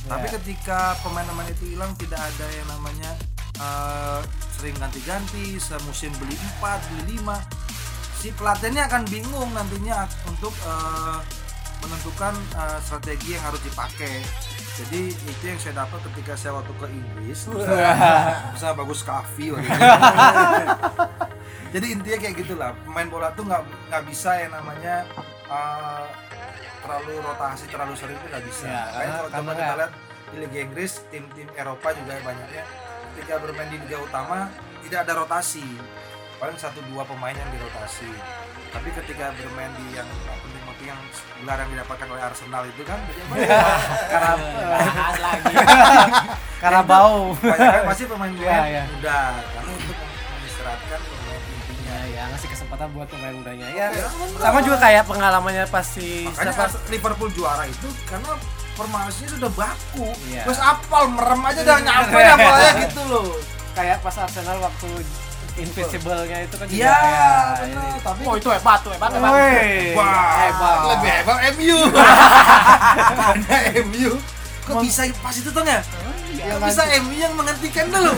[0.04, 0.32] Tapi Ya.
[0.36, 3.12] ketika pemain-pemain itu hilang tidak ada yang namanya
[3.58, 4.20] eh,
[4.54, 7.42] sering ganti-ganti, semusim beli 4, beli 5.
[8.14, 11.18] Si pelatihnya akan bingung nantinya untuk eh,
[11.78, 14.22] menentukan eh, strategi yang harus dipakai.
[14.78, 17.38] Jadi itu yang saya dapat ketika saya waktu ke Inggris.
[18.54, 19.58] Bisa bagus itu.
[21.74, 22.70] Jadi intinya kayak gitulah.
[22.86, 25.04] Pemain bola tuh nggak nggak bisa yang namanya
[25.50, 26.04] eh,
[26.80, 28.64] terlalu rotasi terlalu sering itu nggak bisa.
[28.64, 29.92] Ya, Makanya karena- kalau coba kita lihat
[30.28, 32.64] di Liga Inggris tim-tim Eropa juga banyaknya
[33.16, 34.46] ketika bermain di Liga Utama
[34.84, 35.64] tidak ada rotasi
[36.38, 38.06] paling satu dua pemain yang dirotasi
[38.70, 40.06] tapi ketika bermain di yang
[40.88, 41.00] yang
[41.38, 43.46] gelar yang didapatkan oleh Arsenal itu kan jadi apa ya?
[44.08, 44.32] Karena
[45.18, 45.54] lagi.
[46.62, 47.38] Karabau.
[47.38, 48.82] banyak kan pasti pemain-pemain Iya, iya.
[48.90, 49.96] muda karena untuk
[50.34, 53.66] mengistirahatkan pemain intinya Ya, ya ngasih kesempatan buat pemain mudanya.
[53.70, 53.86] Ya,
[54.36, 58.34] sama juga kayak pengalamannya pasti siapa Liverpool juara itu karena
[58.74, 60.42] formasinya sudah baku Iya.
[60.44, 63.26] terus apal merem aja udah nyampe dah bolanya gitu loh
[63.72, 64.88] kayak pas Arsenal waktu
[65.58, 67.98] Invincible-nya itu kan juga iya ya, benar ini.
[67.98, 69.32] tapi Oh itu hebat tuh hebat hebat.
[69.98, 70.76] Wah, hebat.
[70.86, 71.78] lebih hebat MU.
[71.90, 73.56] Karena
[73.90, 74.10] MU
[74.68, 75.80] kok bisa pas itu tuh ya?
[76.38, 78.12] Kok bisa MU yang menghentikan dulu?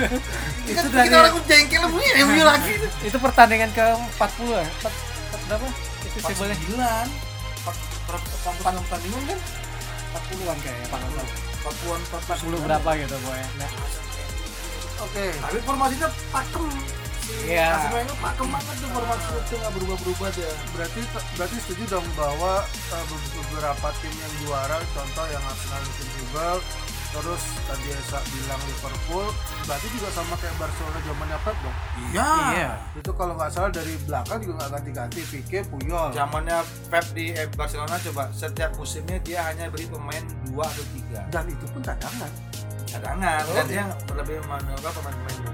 [0.70, 2.72] Kita, Itu kita dari- orang jengkel MU MU lagi.
[3.02, 4.64] Itu pertandingan ke-40 ya?
[4.80, 5.66] 4, 4 berapa?
[6.06, 7.10] Invincible-nya 9
[8.54, 9.38] pertandingan kan
[10.10, 11.26] 40-an kayaknya, Pak Hasan.
[11.60, 13.48] 40 40 berapa gitu pokoknya.
[15.02, 15.26] Oke.
[15.34, 16.66] Tapi formasinya pakem
[17.40, 17.86] Iya.
[17.88, 20.50] Wenger pakem banget tuh formasi itu nggak berubah-berubah dia.
[20.72, 21.00] berarti
[21.38, 26.58] berarti setuju dong bahwa uh, be- beberapa tim yang juara contoh yang Arsenal Invincible
[27.10, 29.26] terus tadi Esa bilang Liverpool
[29.64, 31.76] berarti juga sama kayak Barcelona zamannya Pep dong
[32.08, 32.30] Iya.
[32.50, 32.70] Iya.
[32.96, 37.46] itu kalau nggak salah dari belakang juga nggak ganti-ganti Pique Puyol Zamannya Pep di eh,
[37.48, 42.30] Barcelona coba setiap musimnya dia hanya beri pemain dua atau tiga dan itu pun cadangan
[42.90, 43.42] cadangan.
[43.46, 43.54] Oh.
[43.54, 45.48] dan dia lebih menolak pemain-pemain sih.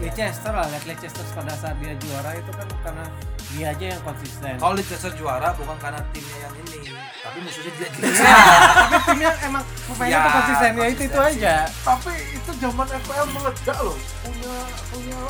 [0.00, 3.04] Leicester lah, lihat Leicester pada saat dia juara itu kan karena
[3.52, 4.56] dia aja yang konsisten.
[4.56, 6.78] Kalau Leicester juara bukan karena timnya yang ini,
[7.20, 8.32] tapi musuhnya dia Iya,
[8.80, 10.70] tapi timnya emang pemainnya Ya, tuh konsisten.
[10.72, 11.54] Ya itu itu aja.
[11.84, 13.96] tapi itu zaman FPL meledak loh.
[14.24, 14.54] Punya
[14.88, 15.20] punya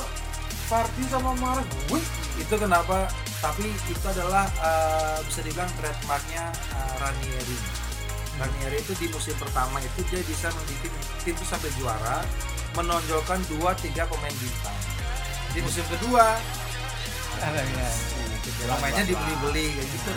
[0.71, 2.05] Fardi sama Marek wih.
[2.39, 3.11] Itu kenapa?
[3.43, 7.59] Tapi itu adalah eh, bisa dibilang trademarknya eh, Ranieri
[8.41, 12.25] Ranieri itu di musim pertama itu dia bisa membuat tim itu sampai juara
[12.73, 14.79] menonjolkan dua tiga pemain bintang.
[15.53, 16.41] Di musim kedua
[17.37, 17.91] ya.
[18.65, 20.09] pemainnya dibeli-beli kayak gitu.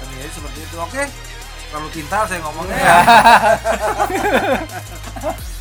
[0.00, 0.76] Ranieri seperti itu.
[0.80, 1.04] Oke
[1.66, 2.78] terlalu pintar saya ngomongnya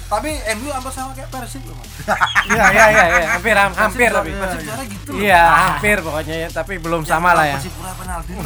[0.06, 1.90] tapi MU apa sama kayak Persib loh Mas.
[2.48, 4.32] Iya iya iya iya, hampir ham- hampir Persib tapi.
[4.32, 5.20] Persib juara gitu loh.
[5.20, 7.58] Iya, hampir pokoknya ya, tapi belum sama lah ya.
[7.58, 8.32] Persib pura penalti?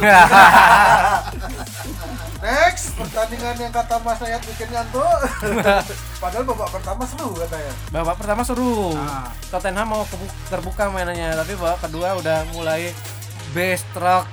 [2.40, 5.18] Next pertandingan yang kata Mas Nayat bikin ngantuk.
[6.16, 8.96] Padahal babak pertama seru katanya Babak pertama seru.
[8.96, 9.28] Ah.
[9.52, 10.02] Tottenham mau
[10.48, 12.96] terbuka mainannya, tapi babak kedua udah mulai
[13.52, 14.24] base truck.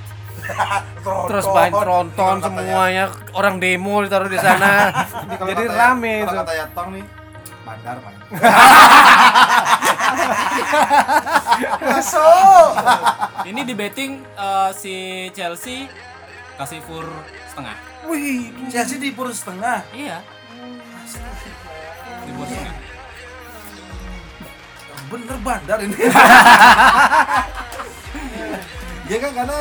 [1.28, 3.12] Terus banyak tronton semuanya.
[3.34, 4.88] Orang demo ditaruh di sana.
[5.36, 6.32] Jadi kata- rame itu.
[6.32, 7.04] kata Yatong nih
[7.68, 8.16] bandar main
[11.84, 12.70] masuk
[13.44, 14.94] Ini di betting eh, si
[15.32, 15.84] Chelsea
[16.56, 17.04] kasih fur
[17.46, 17.76] setengah.
[18.08, 20.18] wih Chelsea di pur setengah Iya.
[22.24, 22.76] Di fur setengah.
[25.08, 25.96] bener bandar ini
[29.08, 29.56] ya kan karena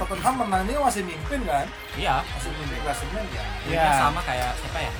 [0.00, 2.24] Tottenham menang ini masih mimpin kan Iya.
[2.26, 3.84] masih mimpin klasemen ya Iya.
[3.98, 4.92] Sama kayak siapa ya?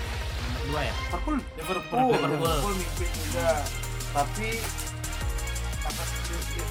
[0.69, 0.95] Dua ya.
[0.95, 1.37] Liverpool.
[1.57, 2.07] Liverpool.
[2.13, 2.41] Liverpool.
[2.41, 3.49] Liverpool mimpin juga.
[4.11, 4.49] Tapi
[5.81, 6.03] apa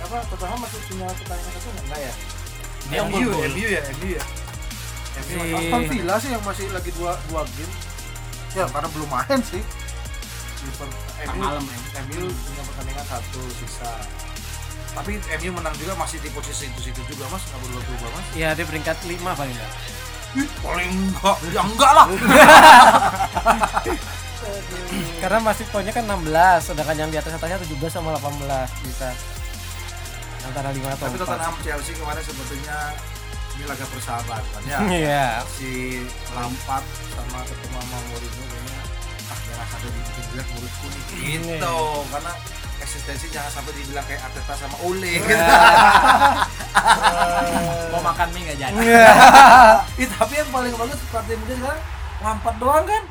[0.06, 2.14] apa Tottenham masih punya pertandingan satu enggak ya?
[2.90, 3.30] Dia MU.
[3.32, 4.24] MU ya MU ya
[5.20, 7.74] Si- Aston Villa sih yang masih lagi dua dua game.
[8.56, 9.64] Ya karena belum main sih.
[10.60, 11.78] Liverpool malam ya.
[12.08, 13.92] MU punya pertandingan satu sisa
[14.90, 17.46] tapi MU menang juga masih di posisi itu situ juga mas.
[17.46, 18.26] Nggak berubah berubah mas.
[18.34, 20.18] Ya di peringkat 5 paling enggak Ih,
[20.61, 21.38] paling enggak.
[21.49, 22.05] Ya enggak lah.
[25.19, 29.09] Karena masih poinnya kan 16 sedangkan yang di atas atasnya 17 sama 18 bisa.
[30.47, 32.77] Antara 5 atau tapi 4 Tottenham Chelsea kemarin sepertinya
[33.59, 34.61] ini laga persahabatan.
[34.63, 35.43] Ya iya.
[35.51, 35.99] si
[36.32, 38.59] Lampard sama ketemu sama Mourinho
[39.60, 41.03] jangan sampai dibikin jelek muridku nih.
[41.36, 41.80] Gitu
[42.16, 42.32] karena
[42.80, 45.20] eksistensi jangan sampai dibilang kayak Arteta sama Ole.
[45.20, 45.36] Gitu.
[47.91, 48.80] Mau makan mie nggak jadi.
[49.99, 51.82] Ih, tapi yang paling bagus partai muda sekarang
[52.24, 53.03] Lampard doang kan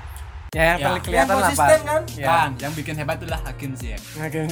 [0.49, 0.87] ya yang Ya.
[0.89, 1.85] paling kelihatan Yang lah konsisten Pak.
[1.85, 2.03] kan?
[2.11, 4.01] ya Kan, yang bikin hebat itulah Hakim Ziyech.
[4.17, 4.45] Hakim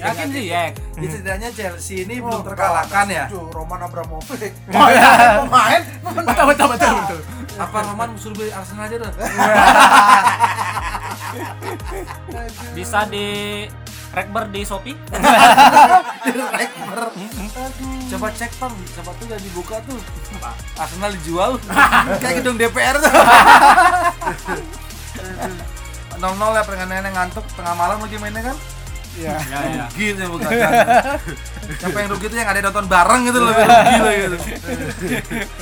[0.00, 0.72] Hakim Ziyech.
[0.96, 5.44] Ya, setidaknya Chelsea ini belum terkalahkan ya Roman Abramovich Oh, iya.
[5.44, 7.20] pemain Betul betul betul betul.
[7.54, 9.12] apa Roman suruh beli Arsenal aja dah
[12.72, 13.26] Bisa di
[14.10, 14.96] rekber di Shopee.
[16.50, 17.00] Rekber.
[18.10, 20.00] Coba cek Tom, siapa tuh udah dibuka tuh.
[20.74, 21.52] Arsenal dijual.
[22.18, 23.12] Kayak gedung DPR tuh.
[26.20, 28.56] Nol nol ya pertandingan ngantuk tengah malam lagi mainnya kan?
[29.18, 29.84] Ya Ya ya.
[29.90, 30.50] rugi tuh yang bukan
[31.82, 34.36] siapa yang rugi tuh yang ada nonton bareng gitu lebih rugi lah gitu.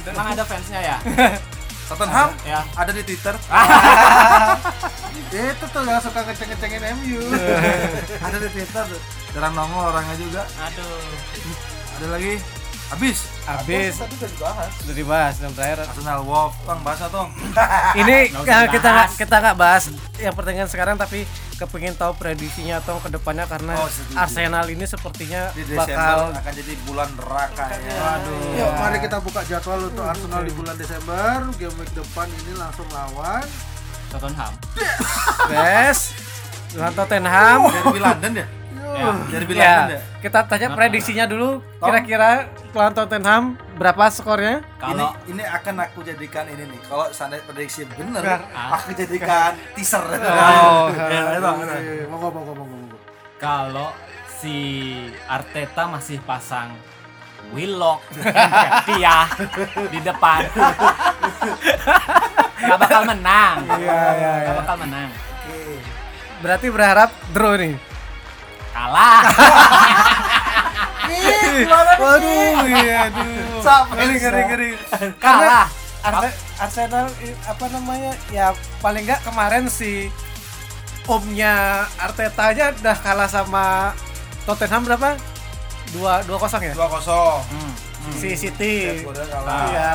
[0.05, 0.97] Emang ada fansnya ya?
[1.89, 2.29] Tottenham?
[2.45, 2.61] Ya.
[2.77, 3.33] ada di Twitter.
[5.29, 7.21] Itu tuh yang suka ngeceng-ngecengin MU
[8.29, 9.01] ada di Twitter tuh.
[9.33, 10.43] Jarang nongol orangnya juga.
[10.61, 11.01] Aduh.
[11.99, 12.37] ada lagi
[12.89, 17.29] habis habis tadi udah dibahas sudah dibahas yang terakhir Arsenal Wolf tong bahasa tong
[18.01, 19.85] ini eh, kita nggak kita nggak bahas
[20.17, 23.91] yang pertandingan sekarang tapi kepingin tahu prediksinya atau ke depannya karena Oh.
[24.15, 28.41] Arsenal ini sepertinya di Desember bakal akan jadi bulan neraka ya Waduh.
[28.57, 31.47] Yuk, mari kita buka jadwal untuk Arsenal di bulan Desember.
[31.55, 33.43] Game week depan ini langsung lawan.
[34.09, 34.53] Tottenham.
[35.51, 36.15] Yes.
[36.75, 37.59] Lawan Tottenham.
[37.69, 38.47] dari London ya
[38.89, 39.13] Ya.
[39.29, 40.79] dari Ya, ya kita tanya Kenapa?
[40.81, 41.63] prediksinya dulu.
[41.79, 43.43] Kira-kira lawan Tottenham
[43.77, 44.61] berapa skornya?
[44.77, 48.41] Kalau ini, ini akan aku jadikan ini nih kalau seandainya prediksi bener Benar.
[48.75, 51.39] aku jadikan teaser Oh, ya,
[52.11, 52.99] Monggo, monggo, monggo,
[53.39, 53.95] kalau
[54.39, 54.55] si
[55.27, 56.75] Arteta masih pasang
[57.51, 58.35] Willock dan
[58.85, 59.25] dia
[59.95, 60.43] di depan
[62.59, 64.33] nggak bakal menang Iya, iya, iya.
[64.45, 65.79] nggak bakal menang Oke.
[66.39, 67.75] Berarti berharap draw nih.
[68.79, 69.21] Kalah.
[71.99, 73.59] Waduh, iya, aduh.
[73.91, 74.71] Ngeri, ngeri, ngeri.
[75.19, 75.67] Kalah.
[75.99, 78.13] Arse- Arsenal i- apa namanya?
[78.31, 78.47] Ya
[78.79, 80.07] paling nggak kemarin si
[81.05, 81.55] omnya
[81.99, 83.91] Arteta aja udah kalah sama
[84.47, 85.19] Tottenham berapa?
[85.91, 86.75] Dua dua kosong ya?
[86.77, 87.43] 2-0.
[87.51, 87.73] Hmm.
[88.15, 89.03] Si City.
[89.69, 89.95] Iya,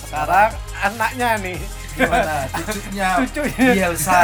[0.00, 0.50] sekarang
[0.80, 1.58] anaknya nih
[1.94, 2.34] gimana?
[2.54, 3.66] Cucunya Cucunya.
[3.74, 4.18] Bielsa.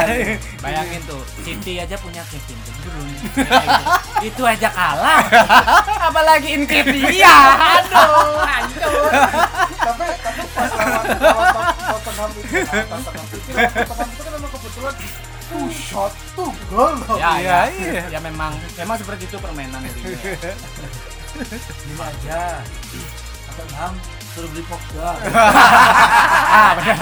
[0.59, 3.19] Bayangin tuh, City aja punya Kevin De Bruyne.
[4.29, 5.23] Itu aja kalah.
[6.11, 7.43] Apalagi Nketiah.
[7.81, 9.11] Aduh, hancur.
[9.81, 11.47] tapi tapi pas lawan lawan
[11.81, 13.37] Tottenham itu nah, Tottenham itu
[13.81, 14.93] Tottenham itu kan memang kebetulan
[15.51, 17.17] tuh shot tuh gol loh.
[17.19, 18.03] Ya, Iya, ya, iya.
[18.13, 20.15] ya memang memang seperti itu permainan dari Gini
[21.97, 22.61] aja.
[23.51, 23.93] Tottenham
[24.31, 25.11] suruh beli Pogba.
[25.27, 26.97] Ah, benar.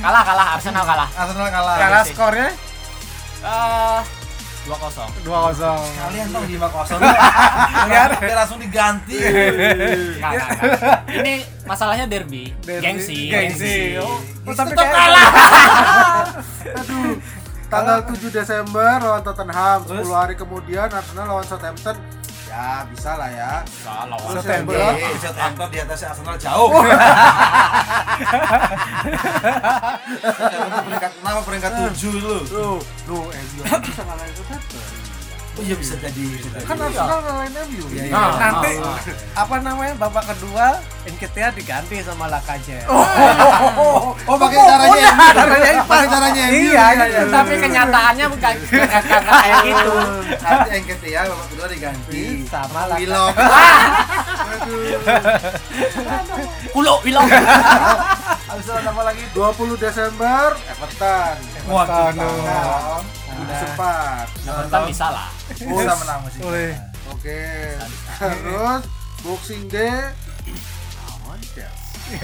[0.00, 1.08] kalah, kalah Arsenal kalah.
[1.10, 1.76] Arsenal kalah.
[1.78, 2.48] Kalah skornya
[3.44, 4.00] Eh,
[4.64, 4.80] 2-0.
[5.20, 5.60] 2-0.
[6.00, 6.96] Kalian dong 5-0.
[7.84, 9.20] Biar Biar langsung diganti.
[9.20, 10.98] Enggak, enggak, enggak.
[11.14, 12.80] Ini masalahnya derby, Derby.
[12.80, 13.28] gengsi.
[13.28, 14.00] Gengsi.
[14.00, 15.28] Oh, oh, tapi Tetap kayak- kalah.
[16.80, 17.20] Aduh.
[17.64, 20.08] Tanggal 7 Desember lawan Tottenham, 10 Terus?
[20.10, 21.96] hari kemudian Arsenal lawan Southampton.
[22.54, 23.66] Ya, bisa lah ya.
[23.82, 24.06] Wak.
[24.14, 24.78] yang September.
[25.18, 26.70] Southampton di atasnya Arsenal jauh.
[30.22, 32.38] Southampton peringkat 6 peringkat 7 lu.
[32.46, 32.78] Tuh,
[33.10, 35.03] lu MU bisa ngalahin Southampton.
[35.54, 36.26] Oh iya bisa jadi.
[36.66, 37.86] Kan Arsenal ngalahin MU.
[37.94, 38.10] Iya, iya.
[38.10, 38.98] Nah, nanti nah,
[39.38, 42.90] apa namanya babak kedua Nketiah diganti sama Lacazette.
[42.90, 45.30] Oh, oh pakai caranya MU.
[45.30, 46.58] caranya Pakai caranya MU.
[46.58, 47.22] Iya, iya.
[47.30, 49.94] Tapi kenyataannya bukan bukan kayak gitu.
[50.42, 52.22] Nanti Engketi ya babak kedua diganti.
[52.50, 52.98] Sama lah.
[52.98, 53.34] Willock.
[56.74, 57.30] Kulo bilang.
[58.50, 59.22] Habis itu apa lagi?
[59.30, 61.36] 20 Desember Everton.
[61.62, 62.12] Everton.
[62.18, 62.98] Nah,
[63.38, 64.26] udah sempat.
[64.42, 65.30] Everton bisa lah.
[65.62, 66.40] Oh, udah menang masih.
[66.42, 66.72] Boleh.
[67.14, 67.40] Oke.
[68.18, 68.82] Terus
[69.22, 70.12] Boxing Day
[70.98, 72.20] lawan Chelsea.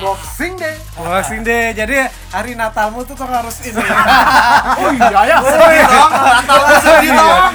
[0.00, 0.76] Boxing Day.
[0.96, 1.74] Boxing Day.
[1.74, 3.76] Jadi hari Natalmu tuh kok harus ini.
[3.76, 5.36] Oh iya ya.
[5.42, 7.52] Sedih dong, Natal sedih dong.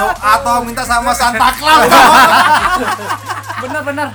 [0.00, 1.92] Doa atau minta sama Santa Claus.
[3.62, 4.08] Bener-bener.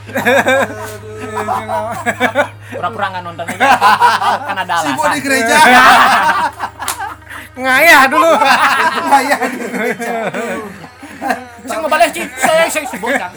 [2.68, 3.68] Pura-pura nggak nonton aja.
[4.52, 4.92] Kan ada alasan.
[4.92, 5.56] Sibuk di gereja.
[7.58, 8.32] Ngayah dulu.
[8.38, 10.30] Di gereja.
[11.66, 12.26] Saya ngebales sih.
[12.38, 13.34] Saya saya sibuk kan.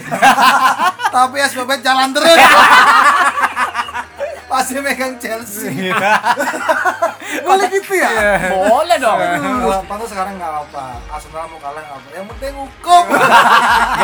[1.09, 2.37] Tapi SPB jalan terus.
[4.51, 5.73] Masih megang Chelsea.
[7.47, 8.11] Boleh gitu ya?
[8.53, 9.17] Boleh dong.
[9.17, 11.01] Kalau Pantu sekarang nggak apa.
[11.09, 12.09] Arsenal mau kalah nggak apa.
[12.13, 13.05] Yang penting hukum.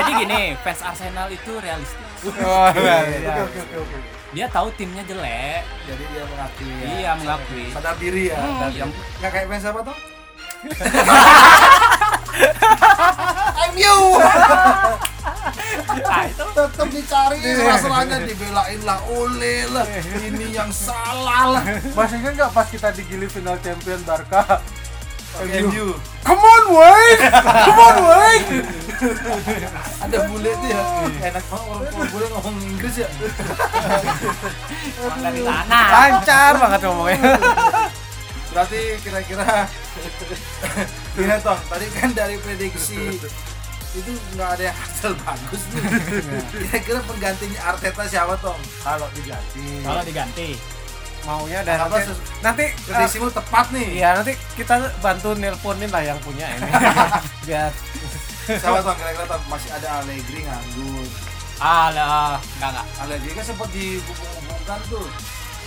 [0.01, 2.33] Jadi gini, fans Arsenal itu realistis.
[2.41, 2.97] Oh, iya.
[3.45, 4.16] Oke oke oke oke.
[4.37, 5.65] Dia tahu timnya jelek.
[5.89, 6.69] Jadi dia mengakui.
[6.69, 6.87] ya.
[6.93, 7.65] Iya, mengakui.
[7.73, 8.37] Sadar diri ya.
[8.37, 9.97] Hmm, Dan- yang- Nggak kayak fans siapa tuh?
[13.73, 13.97] MU.
[15.97, 19.85] Nah, itu tetap dicari masalahnya dibelain lah oleh lah
[20.23, 21.63] ini yang salah lah
[21.93, 24.61] Masih ingat nggak pas kita digili final champion Barca?
[25.37, 25.87] MU
[26.27, 27.23] Come on, Wayne!
[27.31, 28.59] Come on, Wayne!
[30.01, 30.83] ada bule tuh ya
[31.29, 33.09] enak banget orang kalau bule ngomong Inggris ya
[35.21, 35.81] dari sana.
[35.93, 37.21] Lancar banget ngomongnya.
[38.57, 39.69] berarti kira-kira
[41.21, 43.21] Iya toh tadi kan dari prediksi
[43.97, 45.83] itu nggak ada yang hasil bagus nih
[46.65, 49.65] kira-kira penggantinya Arteta siapa Tom Kalau diganti.
[49.85, 50.76] Kalau diganti.
[51.27, 53.89] Maunya dan Apa nanti, nanti eh, prediksimu tepat nih.
[54.01, 56.71] Iya nanti kita bantu nelponin lah yang punya ini.
[57.47, 57.75] Biar
[58.47, 61.07] siapa Tom kira-kira masih ada Allegri nganggur.
[61.59, 62.87] Alah, enggak enggak.
[63.03, 65.07] Allegri kan sempat dihubung-hubungkan tuh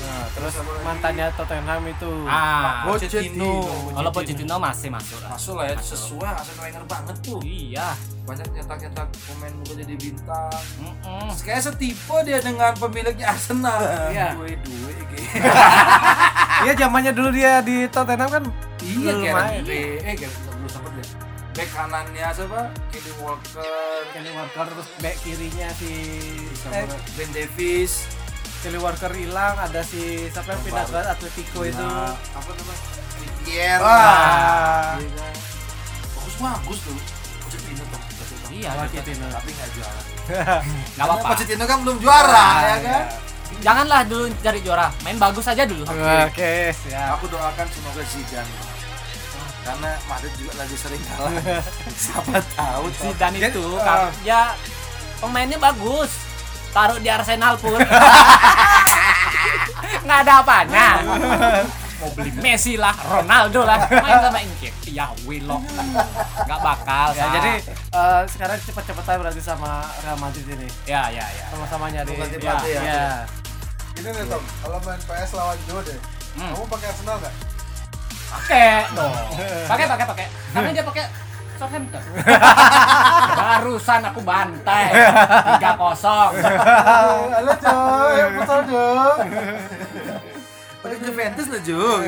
[0.03, 2.11] nah, terus mantannya Tottenham itu.
[2.25, 3.65] Ah, Pochettino.
[3.95, 5.29] kalau Pochettino masih masuk lah.
[5.35, 7.39] masuk lah ya sesuai Arsene Wenger banget tuh.
[7.43, 7.89] Iya.
[8.29, 10.61] banyak nyetak-nyetak pemain muda jadi bintang.
[10.77, 11.33] Mm-mm.
[11.41, 13.79] kayak setipe dia dengan pemiliknya Arsenal.
[14.13, 14.37] Iya.
[14.37, 15.25] duit duit gitu
[16.69, 18.43] Iya zamannya dulu dia di Tottenham kan?
[18.85, 19.33] Iya.
[19.33, 21.29] Bale eh Bale belum sempet ya
[21.59, 22.61] back kanannya siapa?
[22.87, 23.99] Kenny Walker.
[24.15, 25.91] Kelly Walker terus back kirinya si
[26.71, 26.87] eh,
[27.19, 28.07] Ben Davis
[28.59, 33.79] Kelly Walker hilang ada si siapa yang pindah ke Atletico itu Nah, apa namanya Trippier
[33.79, 34.95] Wah.
[34.95, 35.27] Iya
[36.11, 36.97] bagus bagus tuh
[37.39, 37.99] Pochettino tuh
[38.49, 39.25] Iya, Pochettino.
[39.29, 40.01] tapi nggak juara
[40.91, 41.25] Enggak apa-apa.
[41.29, 43.03] Pochettino kan belum juara ya kan
[43.59, 45.83] Janganlah dulu cari juara, main bagus aja dulu.
[45.83, 47.17] Oke, siap.
[47.17, 48.53] aku doakan semoga Zidane
[49.59, 51.33] karena Madrid juga lagi sering kalah
[51.99, 52.83] siapa tahu.
[52.93, 54.53] Zidane itu kan ya
[55.17, 56.28] pemainnya bagus.
[56.69, 57.77] Taruh di Arsenal pun.
[60.01, 60.87] Nggak ada apanya.
[61.99, 65.59] mau beli Messi lah Ronaldo lah main sama Inki ya Willock
[66.39, 67.51] nggak bakal Ya, jadi
[67.91, 70.63] eh, sekarang cepat-cepatan berarti sama Real Madrid ini.
[70.87, 72.15] ya ya ya Sama-sama nyari.
[72.15, 72.79] Ganti Ya, ya.
[72.79, 73.03] ya.
[73.99, 75.99] Ini nih Tom, kalau main PS lawan Joe deh,
[76.29, 76.55] Hmm.
[76.55, 77.35] kamu pakai Arsenal nggak?
[78.29, 79.13] pakai dong
[79.67, 81.03] pakai pakai pakai karena dia pakai
[81.59, 81.99] Southampton
[83.39, 84.95] barusan aku bantai.
[85.59, 86.31] tiga kosong.
[86.39, 89.15] Halo Joe, yang putar Joe.
[90.79, 91.99] Pakai Juventus lah Jo.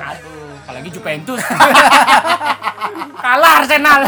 [0.00, 1.40] aduh apalagi Juventus.
[3.24, 4.00] Kalah Arsenal.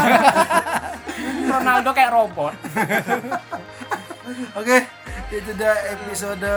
[1.45, 2.53] Ronaldo kayak robot.
[4.57, 4.77] Oke,
[5.29, 6.53] itu dia episode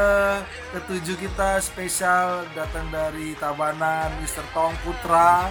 [0.72, 4.44] ketujuh kita spesial datang dari Tabanan Mr.
[4.56, 5.48] Tong Putra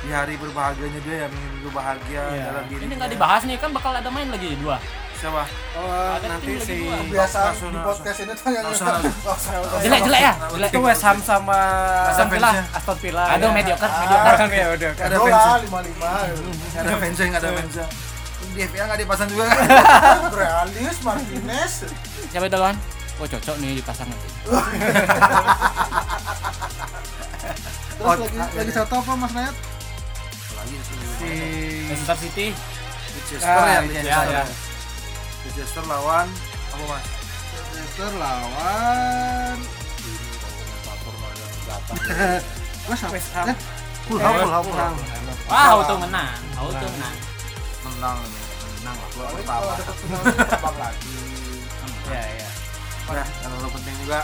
[0.00, 2.44] di hari berbahagianya dia yang minggu bahagia Iya.
[2.46, 2.80] dalam diri.
[2.82, 4.78] ini nggak dibahas nih kan bakal ada main lagi dua
[5.12, 5.44] Siapa?
[5.76, 8.64] Oh, Ada nanti si Langsung, di podcast ini tuh yang
[9.84, 11.58] jelek jelek ya Nah, itu West Ham sama
[12.08, 12.50] Aston Villa.
[12.72, 13.24] Aston Villa.
[13.28, 13.52] aduh ya.
[13.52, 14.00] mediocre Ah.
[14.00, 14.90] mediocre ya udah.
[14.96, 15.60] Ada fans.
[15.60, 16.10] lima lima.
[16.24, 17.86] Nggak ada fansnya, nggak ada fansnya.
[18.50, 19.60] Di FPA nggak dipasang juga kan?
[20.32, 21.72] Realis Martinez.
[22.32, 22.76] siapa kan
[23.20, 24.28] oh cocok nih dipasang nanti
[27.90, 29.52] Terus Oh, lagi lagi satu apa Mas Nayat?
[30.60, 31.32] Lagi Si
[31.88, 34.24] Leicester City Leicester Ah, ya, Leicester.
[34.28, 34.44] iya.
[35.48, 36.26] Leicester lawan
[36.70, 37.04] apa mas?
[37.74, 39.56] Leicester lawan
[42.88, 43.10] West Ham.
[43.14, 43.46] West Ham.
[43.48, 43.56] Eh,
[44.08, 44.32] Fulham,
[44.66, 44.94] Fulham,
[45.46, 47.14] wah auto menang auto menang
[47.80, 48.18] Menang,
[48.80, 49.08] menang lah.
[49.14, 49.72] Gua Kalau pertama.
[50.44, 51.16] terbang lagi.
[52.10, 52.48] Ya, ya.
[53.06, 54.20] Udah, yang terlalu penting juga.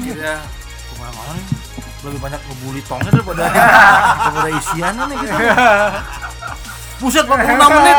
[0.00, 1.32] Kira ke mana-mana
[2.00, 3.44] lebih banyak ngebully tongnya daripada
[4.24, 5.34] daripada isiannya nih gitu.
[7.00, 7.32] Buset 46
[7.80, 7.96] menit.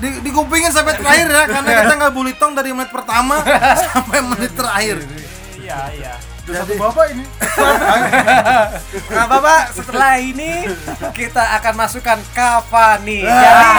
[0.00, 3.40] Di, digupingin sampai terakhir ya karena kita nggak bully tong dari menit pertama
[3.88, 4.96] sampai menit terakhir.
[5.56, 6.14] Iya iya.
[6.42, 7.24] Udah satu bapak ini.
[9.14, 10.66] Nah, Bapak, setelah ini
[11.14, 13.22] kita akan masukkan Cavani.
[13.22, 13.70] Jadi,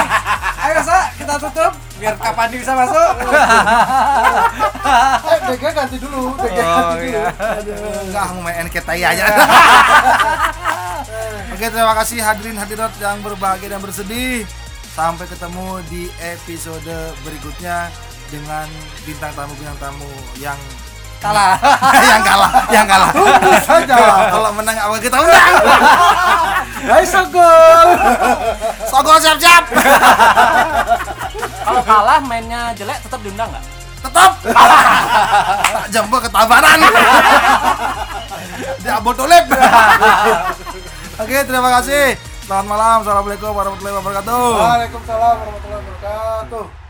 [0.63, 3.13] ayo Sa, kita tutup biar Cavani bisa masuk.
[5.23, 7.31] Eh, DG ganti dulu, DG Oh, ganti iya.
[7.63, 7.87] dulu.
[8.03, 9.25] Enggak, mau main NKTI aja.
[11.55, 14.43] Oke, terima kasih hadirin hadirat yang berbahagia dan bersedih.
[14.91, 17.87] Sampai ketemu di episode berikutnya
[18.27, 18.67] dengan
[19.07, 20.59] bintang tamu bintang tamu yang
[21.23, 21.55] Kalah.
[22.11, 23.09] yang kalah, yang kalah.
[23.15, 23.95] Tunggu saja.
[24.27, 25.55] Kalau menang apa kita undang.
[26.83, 27.87] Hai Sogol.
[28.91, 29.63] Sogol siap-siap.
[31.63, 33.65] Kalau kalah mainnya jelek tetap diundang nggak
[34.03, 34.31] Tetap.
[34.43, 36.75] Tak jempol ketabanan.
[38.83, 39.47] Di Abotolep.
[41.23, 42.19] Oke, terima kasih.
[42.43, 42.97] Selamat malam.
[43.07, 44.47] Assalamualaikum warahmatullahi wabarakatuh.
[44.59, 46.82] Waalaikumsalam warahmatullahi wabarakatuh.